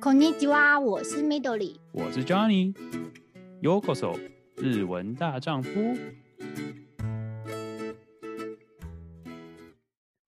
[0.00, 4.18] こんにちは，我是 Midori，我是 Johnny。Yokoso，
[4.56, 5.70] 日文大丈夫。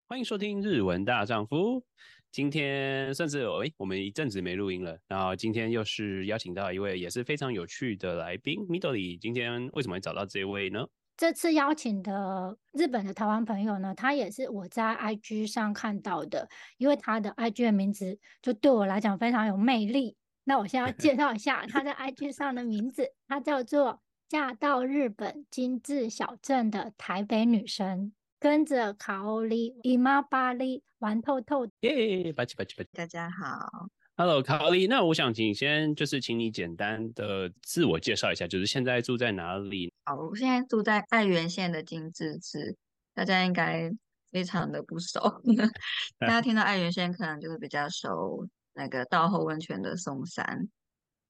[0.08, 1.84] 欢迎收听日文大丈夫。
[2.32, 9.19] 今天算是诶，我们一阵子没录音了，然后今天又是邀请到一位也是非常有趣的来宾，Midori。
[9.19, 10.87] 今天为什么会找到这位呢？
[11.22, 16.49] 这次邀请的日本的台湾朋友呢，他也是我在 IG 上看到的，
[16.80, 20.18] 因为他的 IG 的名字就对我来讲非常有魅力。
[20.45, 31.67] 那我先要 介绍一下他在 IG 上的名字，他叫做嫁到日本精致小镇的台北女神，跟着卡欧里姨妈巴黎玩透透。
[31.81, 33.92] 耶，巴奇巴奇巴奇，大家好。
[34.21, 34.85] Hello，卡奥利。
[34.85, 39.91] 那我想请先就是请你简单的自我介绍一下，就是现在住在哪里？
[40.05, 42.77] 好，我现在住在爱媛县的金治市，
[43.16, 43.91] 大家应该
[44.31, 45.41] 非常的不熟。
[46.20, 50.69] 大家听到爱媛县，可能就是比较熟那个道后温泉的松山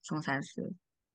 [0.02, 0.70] 松山市。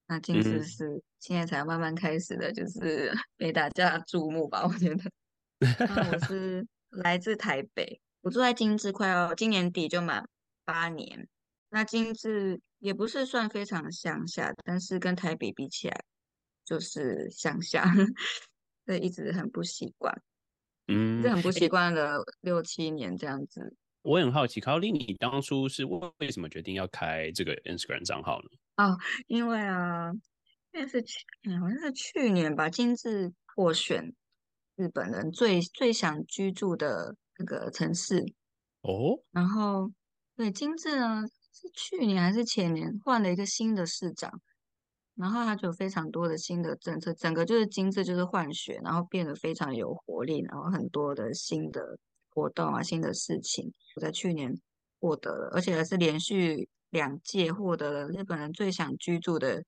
[0.07, 4.65] 那金治市现在才慢慢开始的，就是 被大家注目吧？
[4.65, 5.03] 我觉得。
[5.85, 10.27] 那我是 来自台北，我住在金治，快要今年底就满
[10.65, 11.27] 八年。
[11.77, 16.03] 那金致也不是算非常乡下，但是跟台北比起来，
[16.65, 17.85] 就是乡下，
[18.87, 20.11] 所以一直很不习惯，
[20.87, 23.75] 嗯，这很不习惯了六七年这样子。
[24.01, 28.49] 我很好奇，卡奥利，你当初是为什么决定要开这个 Instagram 账号呢？
[28.77, 28.97] 哦，
[29.27, 30.11] 因为啊，
[30.71, 31.23] 应该是去，
[31.61, 34.15] 好像是去年吧，金致获选
[34.75, 38.25] 日本人最最想居住的那个城市
[38.81, 39.91] 哦，然后
[40.35, 41.23] 对金致呢。
[41.59, 44.41] 是去年还是前年换了一个新的市长，
[45.15, 51.97] 然后他就有非常多的新的政策，整个就是金枝就是换血，然后变得非常有活力，然后很多的新的
[52.29, 54.55] 活动啊，新的事情，我在去年
[54.99, 59.63] 获得了，而且还是连续两届获得了日本人最想居住的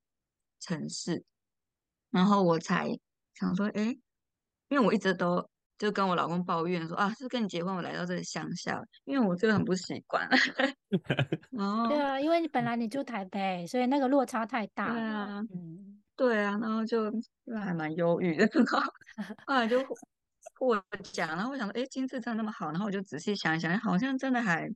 [0.60, 1.24] 城市，
[2.12, 3.00] 然后我才
[3.34, 3.98] 想说，哎，
[4.68, 5.50] 因为我一直都。
[5.80, 10.28] 就跟我老公抱怨说啊，是跟你结婚，我来到这个乡下，因为我真的很不习惯。
[11.52, 14.92] 然后对啊，因为你本来你住台北，所以那个落差太大。
[14.92, 18.46] 对啊，嗯，对啊，然后就就还蛮忧郁的。
[19.48, 19.80] 后来就
[20.60, 22.70] 我讲，然后我想说，哎，金枝真的那么好？
[22.72, 24.70] 然后我就仔细想一想，好像真的还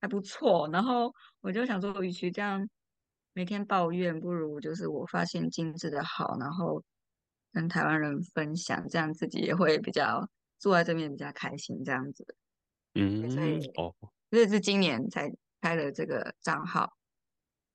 [0.00, 0.66] 还不错。
[0.72, 1.12] 然后
[1.42, 2.66] 我就想说，与其这样
[3.34, 6.82] 每天抱怨，不如就是我发现金枝的好，然后。
[7.52, 12.26] 跟台湾人分享，这样自己也会比较坐在这边比较开心，这样子。
[12.94, 13.94] 嗯，所以哦，
[14.30, 15.30] 这是今年才
[15.60, 16.96] 开的这个账号。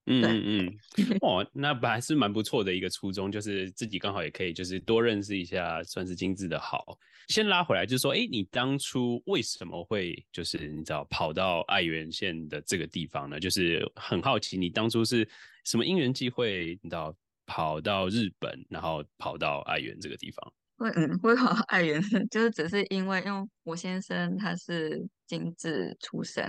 [0.10, 6.98] 嗯嗯嗯， 哦，那本来是蛮不错的一个初衷，就是自己刚好也可以就是多认识一下，算是精致的好。
[7.28, 13.38] 先拉回来，就是说，哎，你当初为什么会就是你知道跑到爱媛县的这个地方呢？
[13.38, 15.28] 就是很好奇，你当初是
[15.66, 17.14] 什么因缘际会，你知道？
[17.48, 20.54] 跑到日本，然后跑到爱媛这个地方。
[20.78, 22.00] 会嗯，会跑到爱媛，
[22.30, 26.44] 就是只是因为，因为我先生他是金致出身，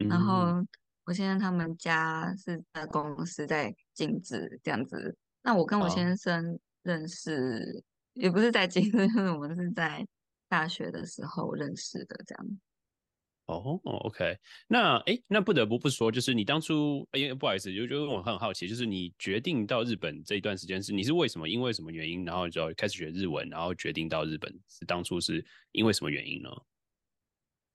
[0.00, 0.64] 嗯、然后
[1.06, 5.16] 我先生他们家是在公司在金致这样子。
[5.42, 10.06] 那我跟我先生认识，哦、也不是在金枝，就 是我们是在
[10.48, 12.46] 大学的时候认识的这样。
[13.46, 21.46] 哦、oh，OK，那哎，那不得不不说，就是你当初，哎，不好意思，就就我很好奇，就是你决定到日本这一段时间是你是为什么？
[21.46, 22.24] 因为什么原因？
[22.24, 26.48] 然后就开始学日文，然后决定到日本是当初是因为什么原因呢？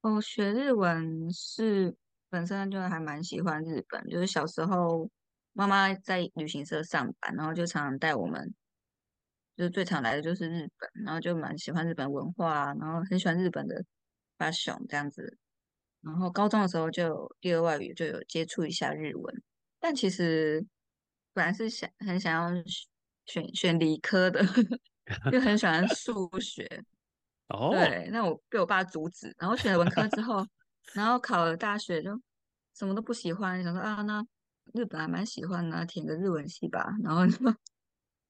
[0.01, 1.95] 哦，学日文是
[2.31, 5.07] 本身就还蛮喜欢日本，就是小时候
[5.53, 8.55] 妈妈在旅行社上班，然后就常常带我们，
[9.55, 13.85] 就是最常来的就是日本，然后就蛮喜欢日本文化，然后很喜欢日本的
[14.39, 15.37] 发型这样子。
[16.01, 19.43] 然后高中的时候就有第二外语就有接触一下日文，
[19.79, 20.65] 但其实
[21.33, 22.63] 本来是想很想要
[23.25, 24.41] 选选理科的，
[25.33, 26.67] 又很喜欢数学。
[27.49, 30.45] 哦，对，那我被我爸阻止，然后选了文科之后，
[30.93, 32.11] 然后考了大学就
[32.75, 34.23] 什么都不喜欢，想说啊，那
[34.73, 37.43] 日本还蛮喜欢的，填个日文系吧，然后 就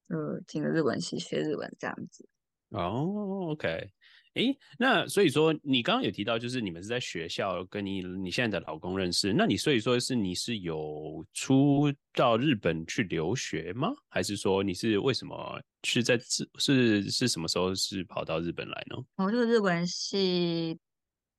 [0.08, 2.28] 呃填个日文系学日文这样子。
[2.70, 3.92] 哦，OK。
[4.36, 13.92] 哎，那所以说你刚刚有提到，就是你们是在学校跟你你现在的老公认识，那你所以说是你是有出到日本去留学吗？
[14.08, 16.18] 还是说你是为什么是在
[16.60, 19.04] 是是什么时候是跑到日本来呢？
[19.16, 20.78] 我就是日文系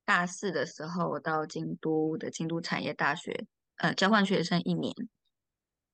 [0.04, 3.46] 大四的时候，到京都的京都产业大学
[3.76, 4.92] 呃交换学生一年，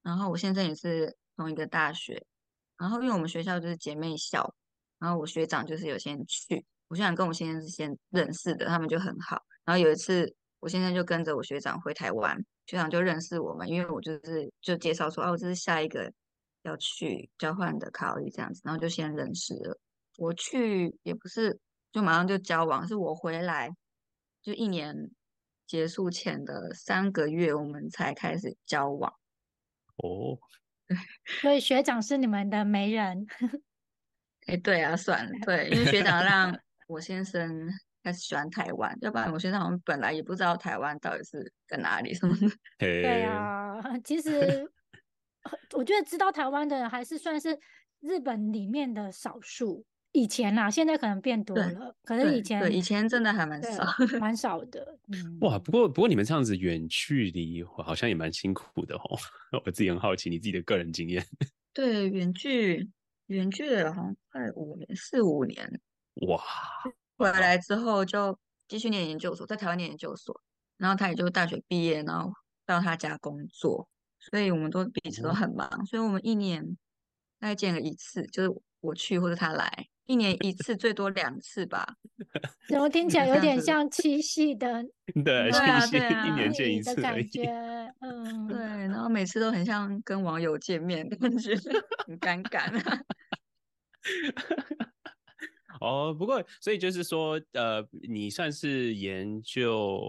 [0.03, 2.25] 然后我现在也是同一个大学，
[2.79, 4.55] 然后因为我们学校就是姐妹校，
[4.99, 6.65] 然后我学长就是有先去。
[6.89, 9.43] 我学长跟我先生是先认识的，他们就很好。
[9.65, 12.37] 然后有一次，我先生就跟着我学长回台湾，
[12.67, 16.13] 学长就认识我们，因为我就是就介绍说，哦，这是下一个
[16.63, 19.79] 要去交换的考虑这样子，然后就先认识了。
[20.19, 21.59] 我去也不是
[21.93, 23.71] 就马上就交往，是我回来
[24.41, 25.11] 就一年
[25.67, 29.13] 结束前的三个月，我们才开始交往。
[29.97, 30.39] 哦，
[31.43, 33.27] 所以学长是你们的媒人。
[34.47, 36.57] 哎，对啊，算了，对，因为学长让
[36.87, 37.69] 我先生
[38.03, 42.47] 开始喜欢台湾，要不然我先生好像本来也不知道台湾到底是在哪里什么的。
[42.79, 44.71] 对啊，其实
[45.75, 47.59] 我觉得知道台湾的人还是算是
[48.01, 49.85] 日本里面的少数。
[50.13, 53.85] 以前啦，现在可能变多了，可是以前对，对以前真的还蛮少，
[54.19, 54.99] 蛮少的。
[55.13, 59.19] 嗯，哇，不过不过你们这样子远距离，好像也蛮辛苦的哦。
[59.67, 61.23] 我自己很好奇你自己的个人经验。
[61.75, 62.89] 对，远距。
[63.27, 65.81] 远距了好像快五年，四五年。
[66.23, 66.43] 哇！
[67.19, 70.41] 回来之后就继续念研究所，在台湾念研究所，
[70.77, 72.33] 然后他也就大学毕业，然后
[72.65, 76.77] 到他家工作，所以我们都彼此都很忙，嗯、所以我们一年
[77.39, 81.95] 大概见了一次，就是我去或者他来，一年一次，最多两次吧。
[82.69, 84.83] 怎么听起来有点像七夕的？
[85.25, 85.59] 对，七
[85.89, 87.45] 夕一年见一次的感觉。
[88.01, 91.55] 嗯， 对，然后每次都很像跟网友见面，感觉
[92.07, 92.71] 很尴尬。
[95.87, 100.01] 哦，不过所以就是说，呃，你算是研究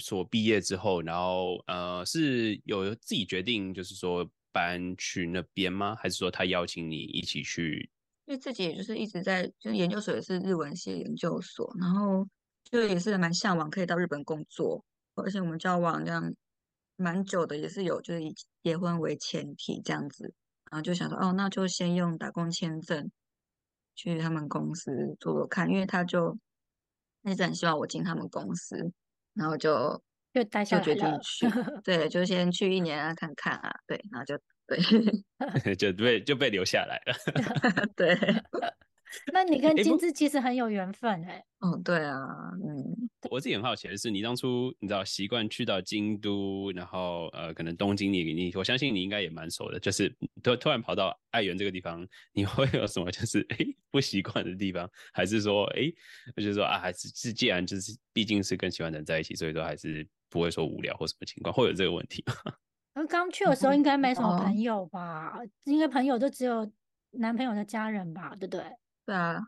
[0.00, 5.94] 所毕业之后，然后呃，是有自己决定，就是说搬去那边吗？
[5.96, 7.90] 还是说他邀请你一起去？
[8.24, 12.26] 因为自己也就是一直在，就是研究所也是日文系研究所，然后
[12.64, 14.84] 就也是蛮向往可以到日本工作，
[15.14, 16.34] 而且我们交往这样
[16.96, 20.34] 蛮久的，也是有就是以结婚为前提这样子。
[20.68, 23.08] 然后就想说，哦，那就先用打工签证
[23.96, 26.38] 去他们公司做做看，因为他就
[27.24, 28.76] 一直很希望我进他们公司，
[29.34, 30.00] 然后就
[30.32, 31.46] 就待下来就决定去，
[31.82, 34.78] 对，就先去一年啊，看看啊，对，然后就对
[35.76, 37.16] 就被就被留下来了，
[37.96, 38.14] 对。
[39.32, 41.44] 那你 跟金枝其实很有缘分哎、欸。
[41.60, 42.20] 哦，对啊，
[42.62, 53.56] 嗯，我自己很好奇的是，你当初你知道习惯去到京都，然后呃，可能东京你你，我相信你应该也蛮熟的，就是突突然跑到爱媛这个地方，你 会有什么就是哎
[53.90, 55.90] 不习惯的地方，还是说哎，
[56.36, 62.34] 就是说啊，还是是既然就是毕竟是跟喜欢的人在一起，所以说还是不会说无聊或什么情况，会有这个问题吗？
[62.94, 65.38] 刚 刚去的时候应该没什么朋友吧？
[65.40, 66.70] 嗯、应该朋友就只有
[67.12, 68.62] 男朋友的家人吧，对不对？
[69.06, 69.40] 对啊，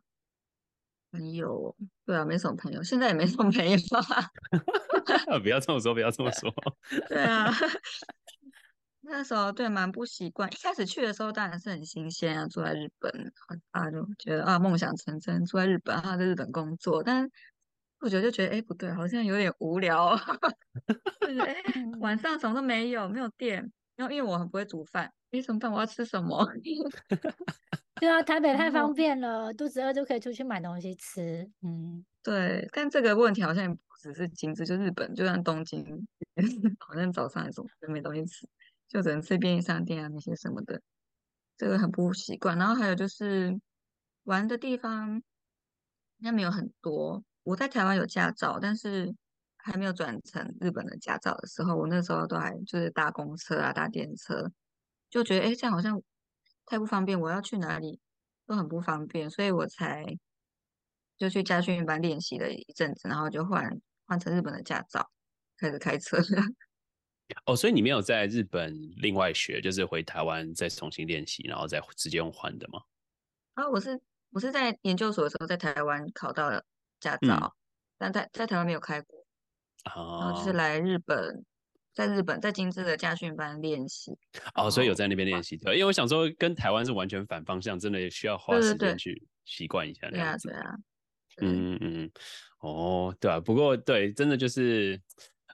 [1.10, 1.76] 朋友，
[2.06, 4.30] 对啊，没什么朋友，现在也没什么朋友啊。
[5.42, 6.52] 不要这么说，不要这么说。
[7.08, 7.50] 对啊，
[9.00, 10.48] 那时候对蛮不习惯。
[10.52, 13.32] 一开始去的时候当然是很新鲜啊，住在日本
[13.72, 17.02] 啊，就觉得啊梦想成真，住在日本啊，在日本工作。
[17.02, 17.28] 但
[18.00, 20.16] 我觉得就觉得哎不对，好像有点无聊。
[21.20, 21.56] 就是哎
[22.00, 25.72] 晚上什么都没有，没有电，然后因为我很不会煮饭，没什么饭？
[25.72, 26.46] 我要吃什么？
[28.00, 31.50] 对啊，台北太方便了，肚子饿就可以出去买东西吃。
[31.62, 35.84] 嗯，对，但这个问题好像也不只是金枝，就日本，就像东京，
[36.78, 38.48] 好像早上还是没东西吃，
[38.88, 40.80] 就只能吃便利商店啊那些什么的，
[41.56, 42.56] 这个很不习惯。
[42.58, 43.58] 然后还有就是
[44.24, 45.16] 玩的地方，
[46.18, 47.24] 应该没有很多。
[47.42, 49.12] 我在台湾有驾照，但是
[49.56, 54.50] 还没有转成日本的驾照的时候，我那时候都还就是搭公车啊，搭电车，
[55.10, 56.00] 就觉得哎，这样好像。
[56.68, 57.98] 太不方便，我要去哪里
[58.46, 60.04] 都很不方便，所以我才
[61.16, 65.10] 就去家训班练习了一阵子，然后就换换成日本的驾照，
[65.56, 66.18] 开始开车。
[67.46, 72.82] 哦，所以你没有在日本另外学，就是回台湾再重新练习，然后再直接用换的吗？
[73.54, 73.98] 啊，我是
[74.30, 76.62] 我是在研究所的时候在台湾考到了
[77.00, 77.52] 驾照，嗯、
[77.96, 79.20] 但在在台湾没有开过，
[79.94, 81.44] 哦、然后就是来日本。
[81.98, 84.16] 在日本，在精致的家训班练习
[84.54, 90.46] 哦，所以有在那边练习对，因为我想说跟台湾是完全反方向，真的也需要花时间去习惯一下那样子。
[90.48, 90.62] 对啊，
[91.38, 92.10] 对啊，嗯嗯，
[92.60, 95.00] 哦，对啊，不过对，真的就是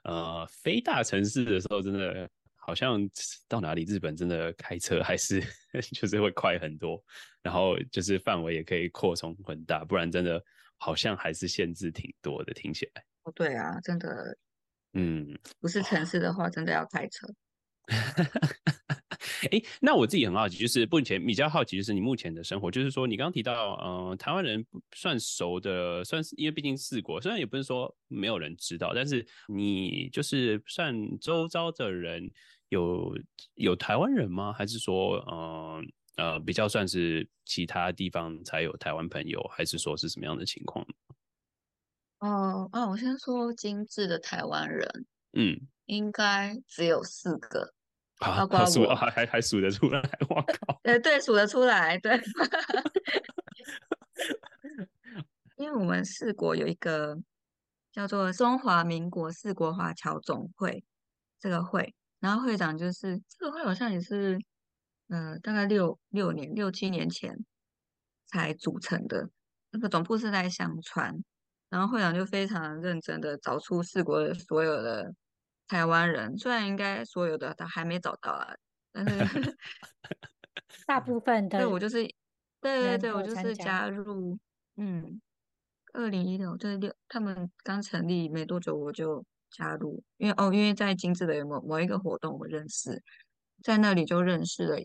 [0.03, 3.01] 呃，非大城市的时候，真的好像
[3.47, 5.41] 到哪里日本真的开车还是
[5.99, 7.03] 就是会快很多，
[7.41, 10.39] 然后就是范围也可以扩充很大，不然真的
[10.77, 13.03] 好像还是限制挺多的，听起来。
[13.23, 14.37] 哦，对啊，真的。
[14.95, 17.27] 嗯，不是城市的话，真的要开车。
[19.51, 32.31] 哎，那我自己很好奇，就是目前比较好奇，就是你目前的生活，就是说你刚刚提到，呃，台湾人不算熟的，算是因为毕竟四国，虽然也不是说没有人知道，但是你就是算周遭的人
[32.69, 33.15] 有
[33.55, 34.51] 有台湾人吗？
[34.51, 35.83] 还是说，呃
[36.17, 40.85] 呃，比较算是其他地方才有台湾朋友，还是说是什么样的情况？
[42.25, 45.55] 哦哦，我先说精致的台湾人，嗯，
[45.85, 47.71] 应该只有四个，
[48.17, 50.79] 还还还数得出来，我靠！
[50.83, 52.19] 呃，对，数得出来，对。
[55.57, 57.17] 因为我们四国有一个
[57.91, 60.83] 叫做中华民国四国华侨总会
[61.39, 64.37] 这个会，然后会长就是这个会好像也是，
[65.09, 67.45] 呃，大概六六年六七年前
[68.25, 69.29] 才组成的，
[69.69, 71.23] 那个总部是在香川。
[71.69, 75.13] 然后会长就非常认真的找出四国的所有的
[75.67, 78.55] 台湾人，虽然应该所有的他还没找到啊，
[78.91, 79.57] 但是
[80.85, 81.57] 大部分的。
[81.57, 82.03] 对，我就是，
[82.61, 84.37] 对对对，我就是加入，
[84.77, 85.19] 嗯，
[85.93, 93.01] 二零一六就是六，他们刚成立没多久我就加入，因为哦，因为在精致的某某一个活动我认识，
[93.63, 94.77] 在那里就认识了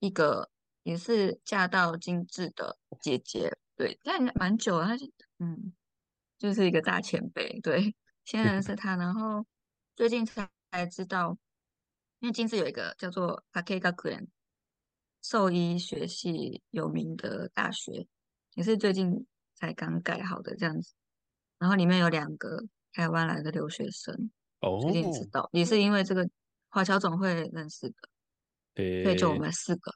[0.00, 0.50] 一个
[0.82, 3.56] 也是嫁到精致的姐姐。
[3.76, 5.06] 对，但蛮久了，他就
[5.38, 5.72] 嗯，
[6.38, 7.60] 就是一个大前辈。
[7.60, 9.44] 对，先认识他，然后
[9.96, 11.36] 最近才才知道，
[12.20, 14.28] 因为精致有一个叫做加计学园
[15.22, 18.06] 兽医学系有名的大学，
[18.54, 20.94] 也是最近才刚盖好的这样子。
[21.58, 26.28] 然后里面有两个台湾来的留学生，哦，最近知道，也是因为这个
[26.68, 27.96] 华侨总会认识的，
[28.74, 29.92] 对，所以就我们四个。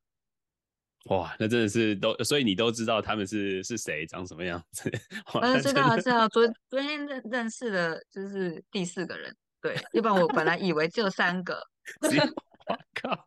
[1.09, 4.91] 哇，那真的是都，所以你都知道他们是是谁，长什么样子？
[5.41, 11.61] 嗯，知道知道，昨昨天认认识的就是第四个人，对，要不然我本来以为只有三个。
[12.01, 12.09] 我
[13.01, 13.27] 靠！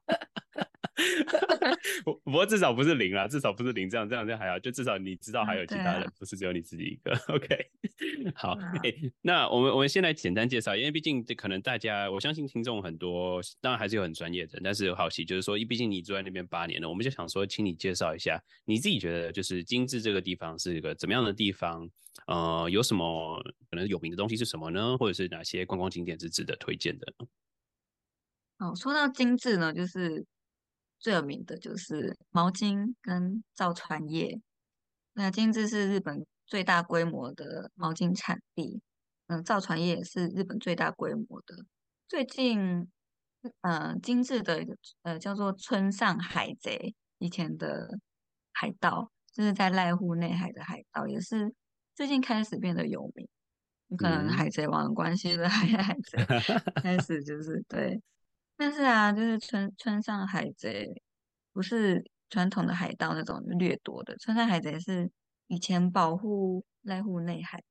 [2.04, 7.12] 不不过至少不是零啦，至少不是零，这样这样这样还好，就至少你知道还有其他人，嗯、不是只有你自己一个。
[7.34, 7.68] OK，
[8.36, 21.90] 好，欸，那我们我们先来简单介绍，因为毕竟可能大家，我相信听众很多，当然还是有很专业的，但是有好奇就是说，毕竟你住在那边八年了，我们就想说，请你介绍一下你自己觉得就是精致这个地方是一个怎么样的地方？
[22.28, 24.98] 呃，有什么可能有名的东西是什么呢？
[24.98, 27.14] 或者是哪些观光景点是值得推荐的？
[28.60, 30.26] 哦，说到精致呢，就是。
[31.02, 34.40] 最有名的就是毛巾跟造船业。
[35.14, 38.80] 那精致是日本最大规模的毛巾产地，
[39.28, 41.66] 嗯，造船业也是日本最大规模的。
[42.08, 42.88] 最近，
[43.62, 44.64] 嗯、呃，精致的
[45.02, 48.00] 呃叫做村上海贼，以前的
[48.54, 51.54] 海盗，就是在濑户内海的海盗，也是
[51.96, 53.28] 最近开始变得有名。
[53.98, 56.24] 可能海贼王的关系的 海海贼
[56.82, 58.02] 开始就是对。
[58.62, 61.02] 但是啊，就是村村上海贼
[61.52, 65.10] 不是传统的海盗那种掠夺的，村上海贼是
[65.48, 67.64] 以前保护濑户内海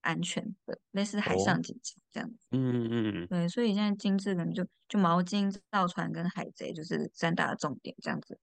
[0.00, 2.46] 安全的，类似海上警察这样子。
[2.52, 3.26] 嗯嗯嗯。
[3.26, 8.38] 对，所以现在精致的就就毛巾、造船跟海贼就是三大重点这样子。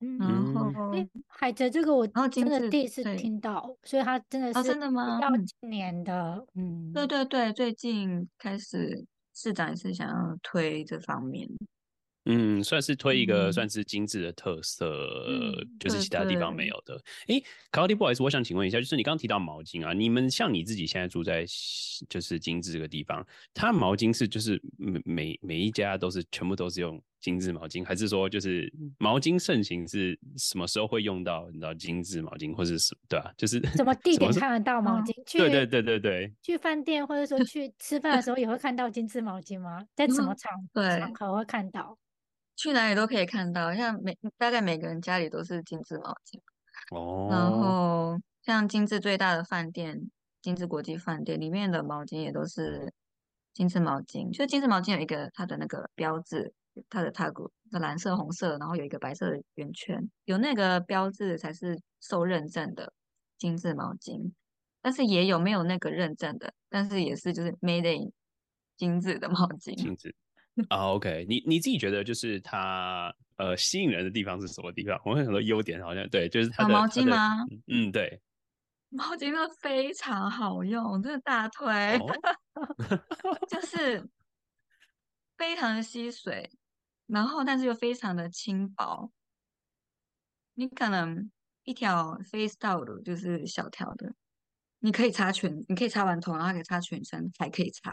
[0.00, 0.16] 嗯。
[0.18, 5.18] 然后，欸、海贼这个我真的第一次听到，所以他真的是、哦、真的吗？
[5.20, 9.04] 要今年的，嗯，对对对，最近开始。
[9.34, 11.48] 市长也是想要推这方面，
[12.26, 14.86] 嗯，算是推一个算是精致的特色，
[15.28, 16.96] 嗯、就是其他地方没有的。
[17.26, 21.44] 哎、嗯，卡奥迪，不好意思，我想请问一下，就是你刚刚提到毛巾啊，你们像你自己现在住在
[22.08, 27.02] 就是精致这个地方，它毛巾是就是每每每一家都是全部都是用。
[27.24, 31.48] 精致毛巾，还是说就是毛巾盛行是什么时候会用到？
[31.50, 33.32] 你知道精致毛巾，或者是对吧、啊？
[33.38, 35.24] 就是 什么地点看得到毛巾？
[35.24, 39.82] 去对对对对对，去饭店或者说去吃饭的时候也会看到精致毛巾吗？
[39.94, 41.96] 在什么场、嗯、场合会看到？
[42.56, 46.38] 去哪里都可以看到，像每大概每个人家里都是精致毛巾
[46.94, 47.28] 哦。
[47.30, 50.10] 然后像精致最大的饭店，
[50.42, 52.92] 精致国际饭店里面的毛巾也都是
[53.54, 54.30] 精致毛巾。
[54.30, 56.52] 就精致毛巾有一个它的那个标志。
[56.88, 62.92] 它的 tag 是蓝色、红色，然后有一个白色的圆圈，有那个标志才是受认证的
[63.38, 64.32] 精致毛巾。
[64.80, 68.12] 但是也有没有那个认证的，但是也是就是 made in
[68.76, 69.74] 精致的毛巾。
[69.74, 70.14] 精致
[70.68, 75.00] 啊，OK，你你自己觉得就是它呃吸引人的地方是什么地方？
[75.06, 77.44] 我有很多优点，好像对，就是它的、啊、毛巾吗？
[77.66, 78.20] 嗯，对，
[78.90, 82.06] 毛巾真的非常好用，真的大推，哦、
[83.48, 84.06] 就是
[85.38, 86.50] 非常的吸水。
[87.06, 89.10] 然后，但是又非常的轻薄。
[90.54, 91.30] 你可能
[91.64, 94.14] 一条 face towel 就是小条的，
[94.78, 97.92] 你可以擦全，你可以擦完头，然后还可以擦全身，还可以擦，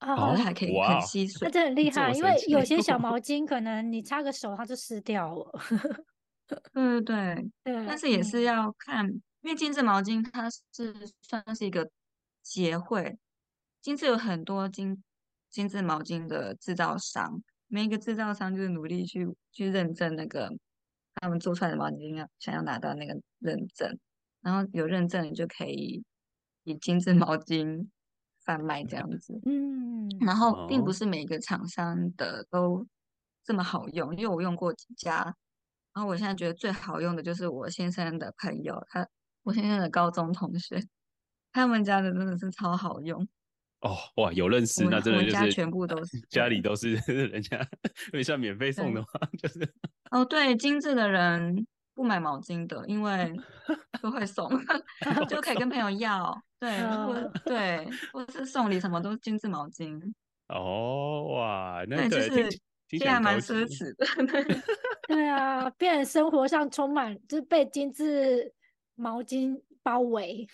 [0.00, 2.10] 哦，还可以很吸水，那这很厉害。
[2.12, 5.52] 因为有些小毛 巾可能你擦个手它就湿掉了。
[6.46, 11.90] 对对 对，对，但是也是要看，嗯、因为精致毛巾它是算是一个
[12.42, 13.18] 协会，
[13.80, 15.02] 精致有很多精
[15.50, 17.42] 精致毛巾的制造商。
[17.74, 20.48] 每一个制造商就是努力去去认证那个
[21.16, 23.98] 他们做出来的毛巾，要想要拿到那个认证，
[24.42, 26.04] 然后有认证，你就可以
[26.62, 27.88] 以精致毛巾
[28.44, 29.40] 贩卖这样子。
[29.44, 32.86] 嗯，然后并不是每个厂商的都
[33.42, 35.24] 这么好用，因为我用过几家，
[35.92, 39.04] 然后我现在觉得最好用的就是我先生的朋友，他
[39.42, 40.80] 我先生的高中同学，
[41.50, 43.26] 他们家的真的是超好用。
[43.84, 46.94] 哦哇，有认识那真的就是家全部都是家里都是
[47.28, 47.58] 人家，
[48.12, 49.60] 因为像免费送的话 就是
[50.10, 53.30] 哦对，精致的人不买毛巾的，因为
[54.00, 54.48] 都会送，
[55.28, 60.00] 就可以跟朋友要，对，或对，或是送礼什么都是精致毛巾。
[60.48, 62.50] 哦哇，那个就是
[62.88, 64.06] 其实还蛮奢侈的，
[65.08, 68.50] 对啊，变成生活上充满就是被精致
[68.94, 70.46] 毛巾包围。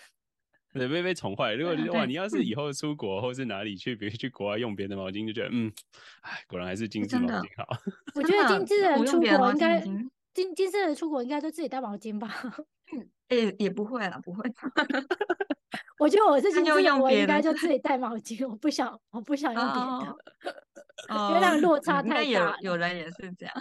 [0.74, 1.54] 对，被被宠坏。
[1.54, 5.72] 如果哇，你要是以后出国或是哪里去，比如去国外用别的毛巾，就觉得嗯，
[6.22, 7.66] 哎，果然还是精致毛巾好。
[8.14, 12.32] 我觉得精致的人出国应该精精致的人出国应该都自己带毛巾吧？
[13.30, 14.48] 也也不会啦，不会。
[15.98, 20.16] 我觉得我是精致的，我应该就自己带毛巾，我不想我不想用别的，
[21.28, 22.22] 因为那个落差太大。
[22.22, 23.54] 有有人也是这样。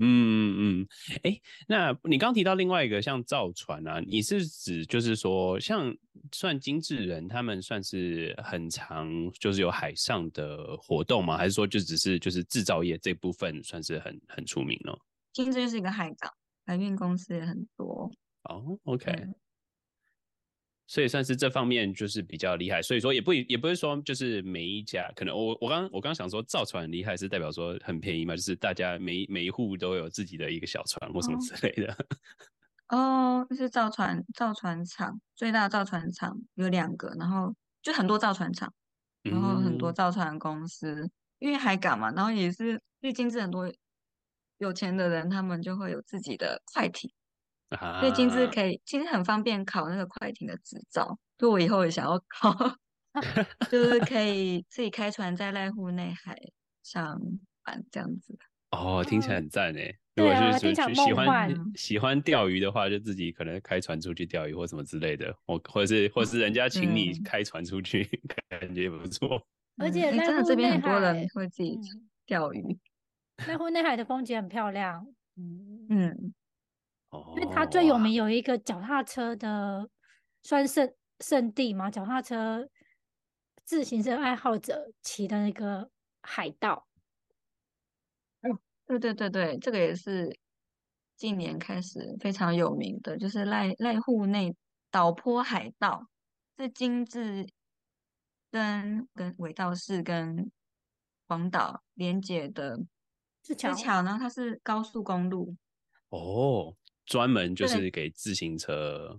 [0.00, 0.88] 嗯嗯嗯，
[1.24, 5.94] 哎、欸，那你刚提到另外一个像造船啊，你是指就是说，像
[6.32, 11.36] 算精致人，他们算是很常就是有海上的活动吗？
[11.36, 14.96] 还是说就只是就是制造业这部分算是很很出名呢？
[15.32, 16.32] 精致就是一个海港，
[16.66, 18.10] 海运公司也很多。
[18.44, 19.10] 哦，OK。
[19.10, 19.34] 嗯
[20.88, 31.94] 所以算是这方面就是比较厉害，所以说也不也不是说就是每一家可能我我刚我刚想说造船很厉害是代表说很便宜嘛，就是大家每每一户都有自己的一个小船或什么之类的。
[32.88, 38.72] 哦，就、哦、是造船造船厂最大的造船厂有两个，然后就很多造船厂，
[39.24, 43.70] 然后很多造船公司，嗯、因为海港嘛，然后也是毕竟是很多
[44.56, 47.12] 有钱的人，他们就会有自己的快艇。
[48.00, 51.18] 所以精致可以，其实很方便考那个快艇的执照。
[51.36, 52.52] 就我以后也想要考，
[53.70, 56.36] 就是可以自己开船在濑户内海
[56.82, 57.20] 上
[57.66, 58.36] 玩这样子。
[58.70, 59.96] 哦，听起来很赞诶。
[60.16, 68.02] 如果是喜欢喜欢钓鱼的话，就自己可能开船出去钓鱼或什么之类的，我或者是或者是人家 请你开船出去，
[68.48, 69.46] 感觉也不错。
[69.76, 71.78] 而且真的这边很多人会自己
[72.26, 72.60] 钓鱼。
[73.46, 75.06] 濑户内海的风景很漂亮。
[75.36, 76.34] 嗯嗯。
[77.10, 79.88] 因为它最有名有一个脚踏车的
[80.42, 82.68] 算圣圣地嘛，脚踏车
[83.64, 85.90] 自行车爱好者骑的那个
[86.20, 86.86] 海道。
[88.42, 90.38] 哦，对对对对，这个也是
[91.16, 94.54] 近年开始非常有名的，就是濑濑户内
[94.90, 96.06] 岛坡海道，
[96.58, 97.46] 是精致
[98.50, 100.50] 跟跟尾道市跟
[101.26, 102.78] 广岛连接的
[103.42, 105.56] 是桥，然后它是高速公路。
[106.10, 106.74] 哦。
[107.08, 109.18] 专门就是给自行车，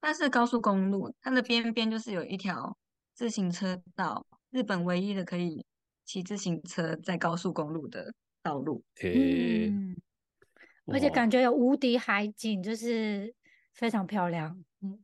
[0.00, 2.74] 它是高速公路，它的边边就是有一条
[3.12, 5.66] 自行车道，日本唯一的可以
[6.06, 8.82] 骑自行车在高速公路的道路。
[9.02, 9.94] 嗯，
[10.86, 13.34] 而且感觉有无敌海景，就是
[13.74, 14.64] 非常漂亮。
[14.80, 14.98] 嗯，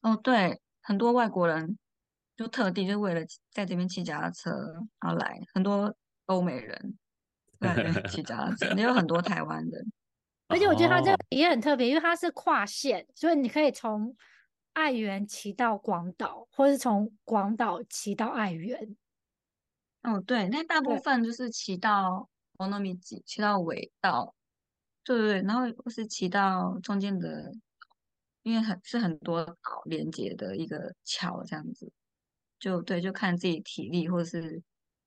[0.00, 1.76] 哦，对，很多外国人
[2.34, 4.50] 就特地就为了在这边骑脚踏车
[5.00, 6.98] 而来，很多欧美人
[7.60, 9.92] 对骑脚踏车，也有很多台湾人。
[10.50, 14.16] 而且我觉得它这个也很特别，因为它是跨线，所以你可以从
[14.72, 18.96] 爱媛骑到广岛，或是从广岛骑到爱媛。
[20.02, 22.80] 哦，对，那大部分就是骑到尾道，
[23.24, 24.34] 骑到尾道，
[25.04, 27.52] 对对对，然后或是骑到中间的，
[28.42, 31.92] 因为很是很多岛连接的一个桥，这样子，
[32.58, 34.62] 就对，就看自己体力，或是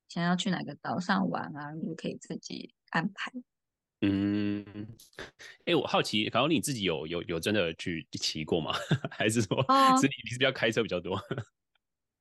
[0.08, 3.32] 想要去哪个岛上玩啊，你就可以自己安排。
[4.06, 4.64] 嗯，
[5.60, 8.72] 哎、欸，我好奇，然后你自己有有有真的去骑过吗？
[9.10, 11.16] 还是说，哦，是你你是比较开车比较多？
[11.16, 11.22] 啊、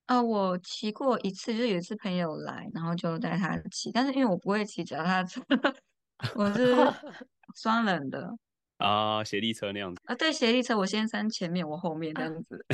[0.18, 5.42] 呃，我骑过一次，就是有一次朋友来，然后就带他骑，但是因为我不会骑脚踏车，
[6.36, 6.76] 我是
[7.56, 8.30] 双人的
[8.78, 12.66] 啊，协力车那样子啊，对，斜力车，我先生前面，我后面这样子。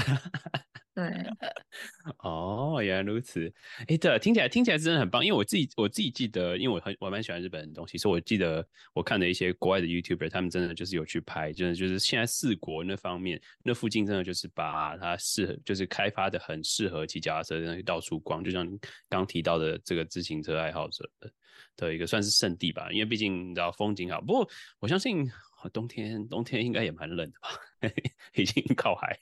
[0.95, 1.05] 对，
[2.23, 3.47] 哦，原来如此。
[3.81, 5.23] 哎、欸，对，听起来听起来真的很棒。
[5.23, 18.43] 因为我自己我自己记得，因为我很我蛮喜欢日本的东西，所以我记得我看的一些国外的 YouTuber，他们真的就是有去拍，真的就是现在四国那方面那附近真的就是把它适合，就是开发的很适合骑脚踏车，真的到处逛。
[18.43, 18.67] 就像
[19.07, 21.31] 刚提到的这个自行车爱好者的
[21.77, 24.19] 的一个算是圣地吧，因为毕竟你知道风景好。
[24.19, 24.49] 不过
[24.79, 25.31] 我相信。
[25.69, 27.49] 冬天冬天应该也蛮冷的吧？
[28.35, 29.19] 已经靠海。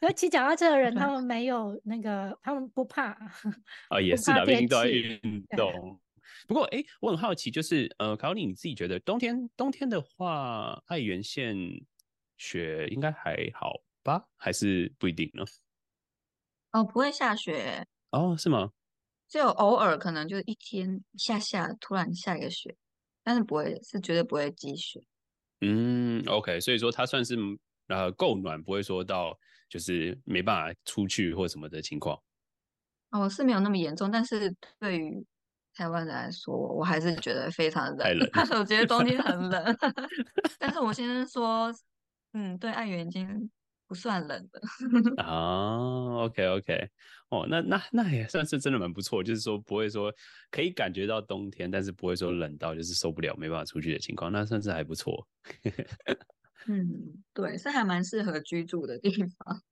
[0.00, 3.12] 因为骑脚踏车的人， 他们没有那个，他们不怕。
[3.88, 6.00] 啊，也是的，毕竟都在运动。
[6.46, 11.56] 不过，哎、欸，我很好奇，就是呃，卡罗琳，你自己觉得冬天冬天的话，爱媛县
[12.36, 14.28] 雪应该还好吧？
[14.36, 15.44] 还是不一定呢？
[16.72, 17.86] 哦，不会下雪。
[18.10, 18.72] 哦，是吗？
[19.28, 22.74] 只有偶尔可能就一天下下突然下一个雪，
[23.22, 25.02] 但是不会，是绝对不会积雪。
[25.60, 27.36] 嗯，OK，所以说它算是
[27.88, 29.36] 呃够暖，不会说到
[29.68, 32.18] 就是没办法出去或什么的情况。
[33.10, 35.26] 哦，是没有那么严重，但是对于
[35.74, 37.98] 台湾人来说，我还是觉得非常冷。
[37.98, 39.76] 太冷，我觉得冬天很冷。
[40.58, 41.72] 但是我先生说，
[42.34, 43.50] 嗯，对，爱媛已经
[43.88, 44.60] 不算冷的。
[45.22, 46.88] 啊，OK OK，
[47.30, 50.12] 哦，那那那也算是真的蛮不错，就是说不会说
[50.50, 55.26] 可以感觉到冬天，但是不会说冷到就是受不了没办法出去的情况，那算是还不错。
[56.68, 56.86] 嗯，
[57.32, 59.62] 对，是还蛮适合居住的地方。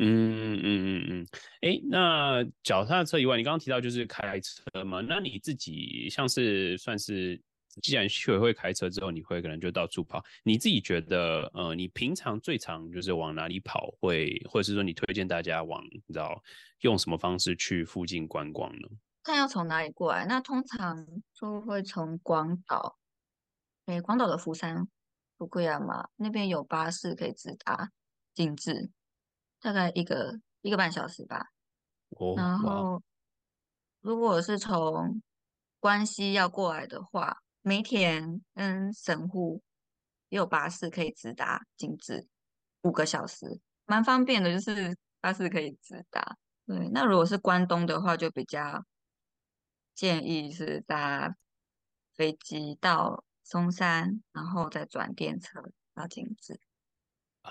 [0.00, 1.26] 嗯嗯嗯嗯，
[1.60, 5.00] 哎、欸，那脚踏车以外，你刚刚提到就是开车嘛？
[5.00, 7.38] 那你自己像是算是，
[7.82, 10.24] 既然学会开车之后，你会可能就到处跑。
[10.42, 16.42] 你自己觉得，呃，你平常最常就是往哪里跑会，或者是说你推荐大家往，你知道
[16.80, 18.88] 用什么方式去附近观光呢？
[19.22, 22.96] 看要从哪里过来，那通常就会从广岛，
[23.84, 24.88] 对，广岛的福山、
[25.36, 27.90] 福贵亚嘛，那边有巴士可以直达
[28.34, 28.90] 精致。
[29.60, 31.46] 大概一个一个半小时吧。
[32.10, 33.02] 哦，然后，
[34.00, 35.20] 如果是从
[35.80, 39.62] 关西要过来的话，梅田跟神户
[40.28, 42.26] 也有巴士可以直达金枝，
[42.82, 46.36] 五个小时，蛮方便的，就是巴士可以直达。
[46.66, 48.84] 对，那如果是关东的话，就比较
[49.94, 51.34] 建议是搭
[52.14, 55.62] 飞机到松山，然后再转电车
[55.94, 56.60] 到金枝。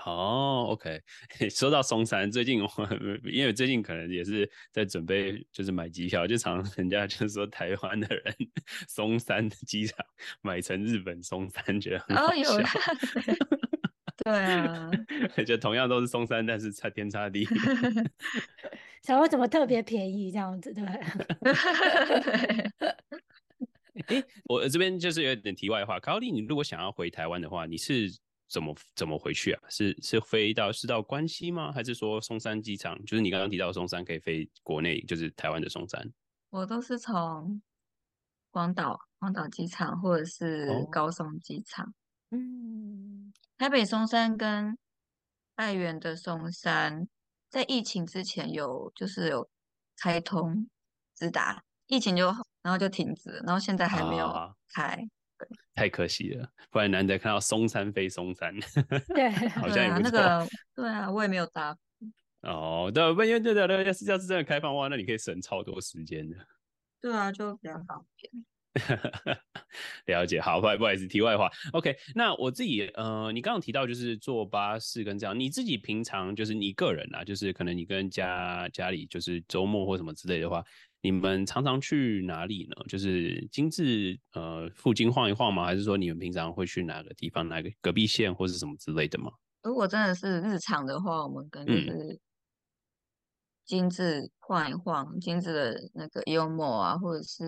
[0.06, 1.02] 哦、oh，OK。
[1.50, 2.70] 说到松山，最近我
[3.24, 8.34] 因为最近可能也是在准备，就是买机票，就常 人家就是说台湾的人
[8.88, 9.98] 松山的机场
[10.40, 12.52] 买成日本松山，觉得很好笑。
[12.52, 12.66] Oh, 有
[14.24, 14.90] 对啊，
[15.46, 17.46] 就同样都是松山，但是差天差地。
[19.02, 20.84] 想说怎么特别便宜这样子，对。
[24.06, 28.10] 哎，我这边就是有点题外话，卡奥莉，你如果想要回台湾的话，你是？
[28.48, 29.62] 怎么怎么回去啊？
[29.68, 31.70] 是是飞到是到关西吗？
[31.70, 32.98] 还是说松山机场？
[33.04, 36.10] 就是你刚刚提到松山可以飞国内，就是台湾的松山。
[36.50, 37.60] 我都是从
[38.50, 41.84] 广岛广岛机场或者是高松机场。
[41.86, 41.92] 哦。
[42.30, 44.76] 嗯，台北松山跟
[45.56, 47.06] 爱媛的松山，
[47.50, 49.48] 在疫情之前有就是有
[49.96, 50.68] 开通
[51.14, 52.26] 直达，疫情就
[52.62, 54.26] 然后就停止了，然后现在还没有
[54.68, 54.94] 开。
[54.94, 55.08] 哦
[55.74, 58.54] 太可惜了，不然难得看到松山飞松山，
[59.14, 60.02] 对， 好像也不错。
[60.02, 61.76] 那个，对啊，我也没有搭。
[62.42, 66.36] 哦，对，不因为对对对，要是要是真的开放的话，那你可以省超多时间的。
[67.00, 68.44] 对啊，就比较方便。
[70.06, 71.50] 了解，好，不好意思，题外话。
[71.72, 80.64] OK，那我自己，呃，你刚刚提到就是坐巴士跟这样，你自己平常就是你个人啊，就是可能你跟家家里就是周末或什么之类的话。
[81.00, 82.84] 你们常常去哪里呢？
[82.88, 85.64] 就是精致呃附近晃一晃吗？
[85.64, 89.30] 还是说你们平常会去哪个地方，哪个隔壁县或是什么之类的吗？
[89.62, 92.20] 如果真的是日常的话，我们跟就是
[93.64, 97.44] 精致晃一晃，精致的那个幽默啊，或者是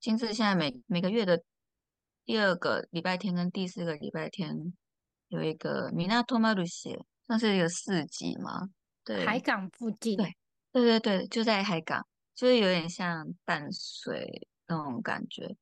[0.00, 1.40] 精致现在每每个月的
[2.24, 4.72] 第二个礼拜天跟第四个礼拜天
[5.28, 8.70] 有一个米纳托马鲁西，算是一个市集嘛？
[9.04, 10.16] 对，海港附近。
[10.16, 10.36] 对。
[10.72, 15.54] 对对对，就在海港，就是有点像淡水那种感觉。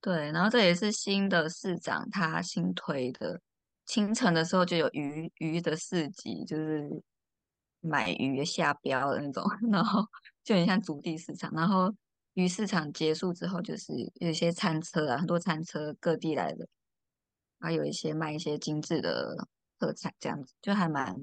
[0.00, 3.40] 对，然后这也是新的市长他新推的，
[3.86, 6.90] 清晨的时候就有鱼鱼的市集，就是
[7.80, 10.04] 买鱼下标的那种， 然后
[10.42, 11.52] 就很像足地市场。
[11.54, 11.94] 然后
[12.34, 16.66] 鱼市场结束之后，就是有一些餐车啊，很多餐车各地来的，
[17.60, 19.36] 还有一些卖一些精致的
[19.78, 21.14] 特产，这样子就还蛮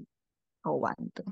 [0.62, 1.26] 好玩的。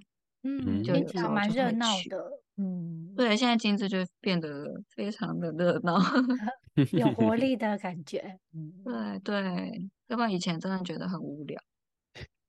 [0.48, 2.40] 嗯，就听起来蛮热闹的。
[2.58, 4.64] 嗯，对，现在金子就变得
[4.96, 5.98] 非常的热闹，
[6.94, 8.38] 有活 力的感觉。
[8.54, 11.60] 嗯，对对，要不然以前真的觉得很无聊。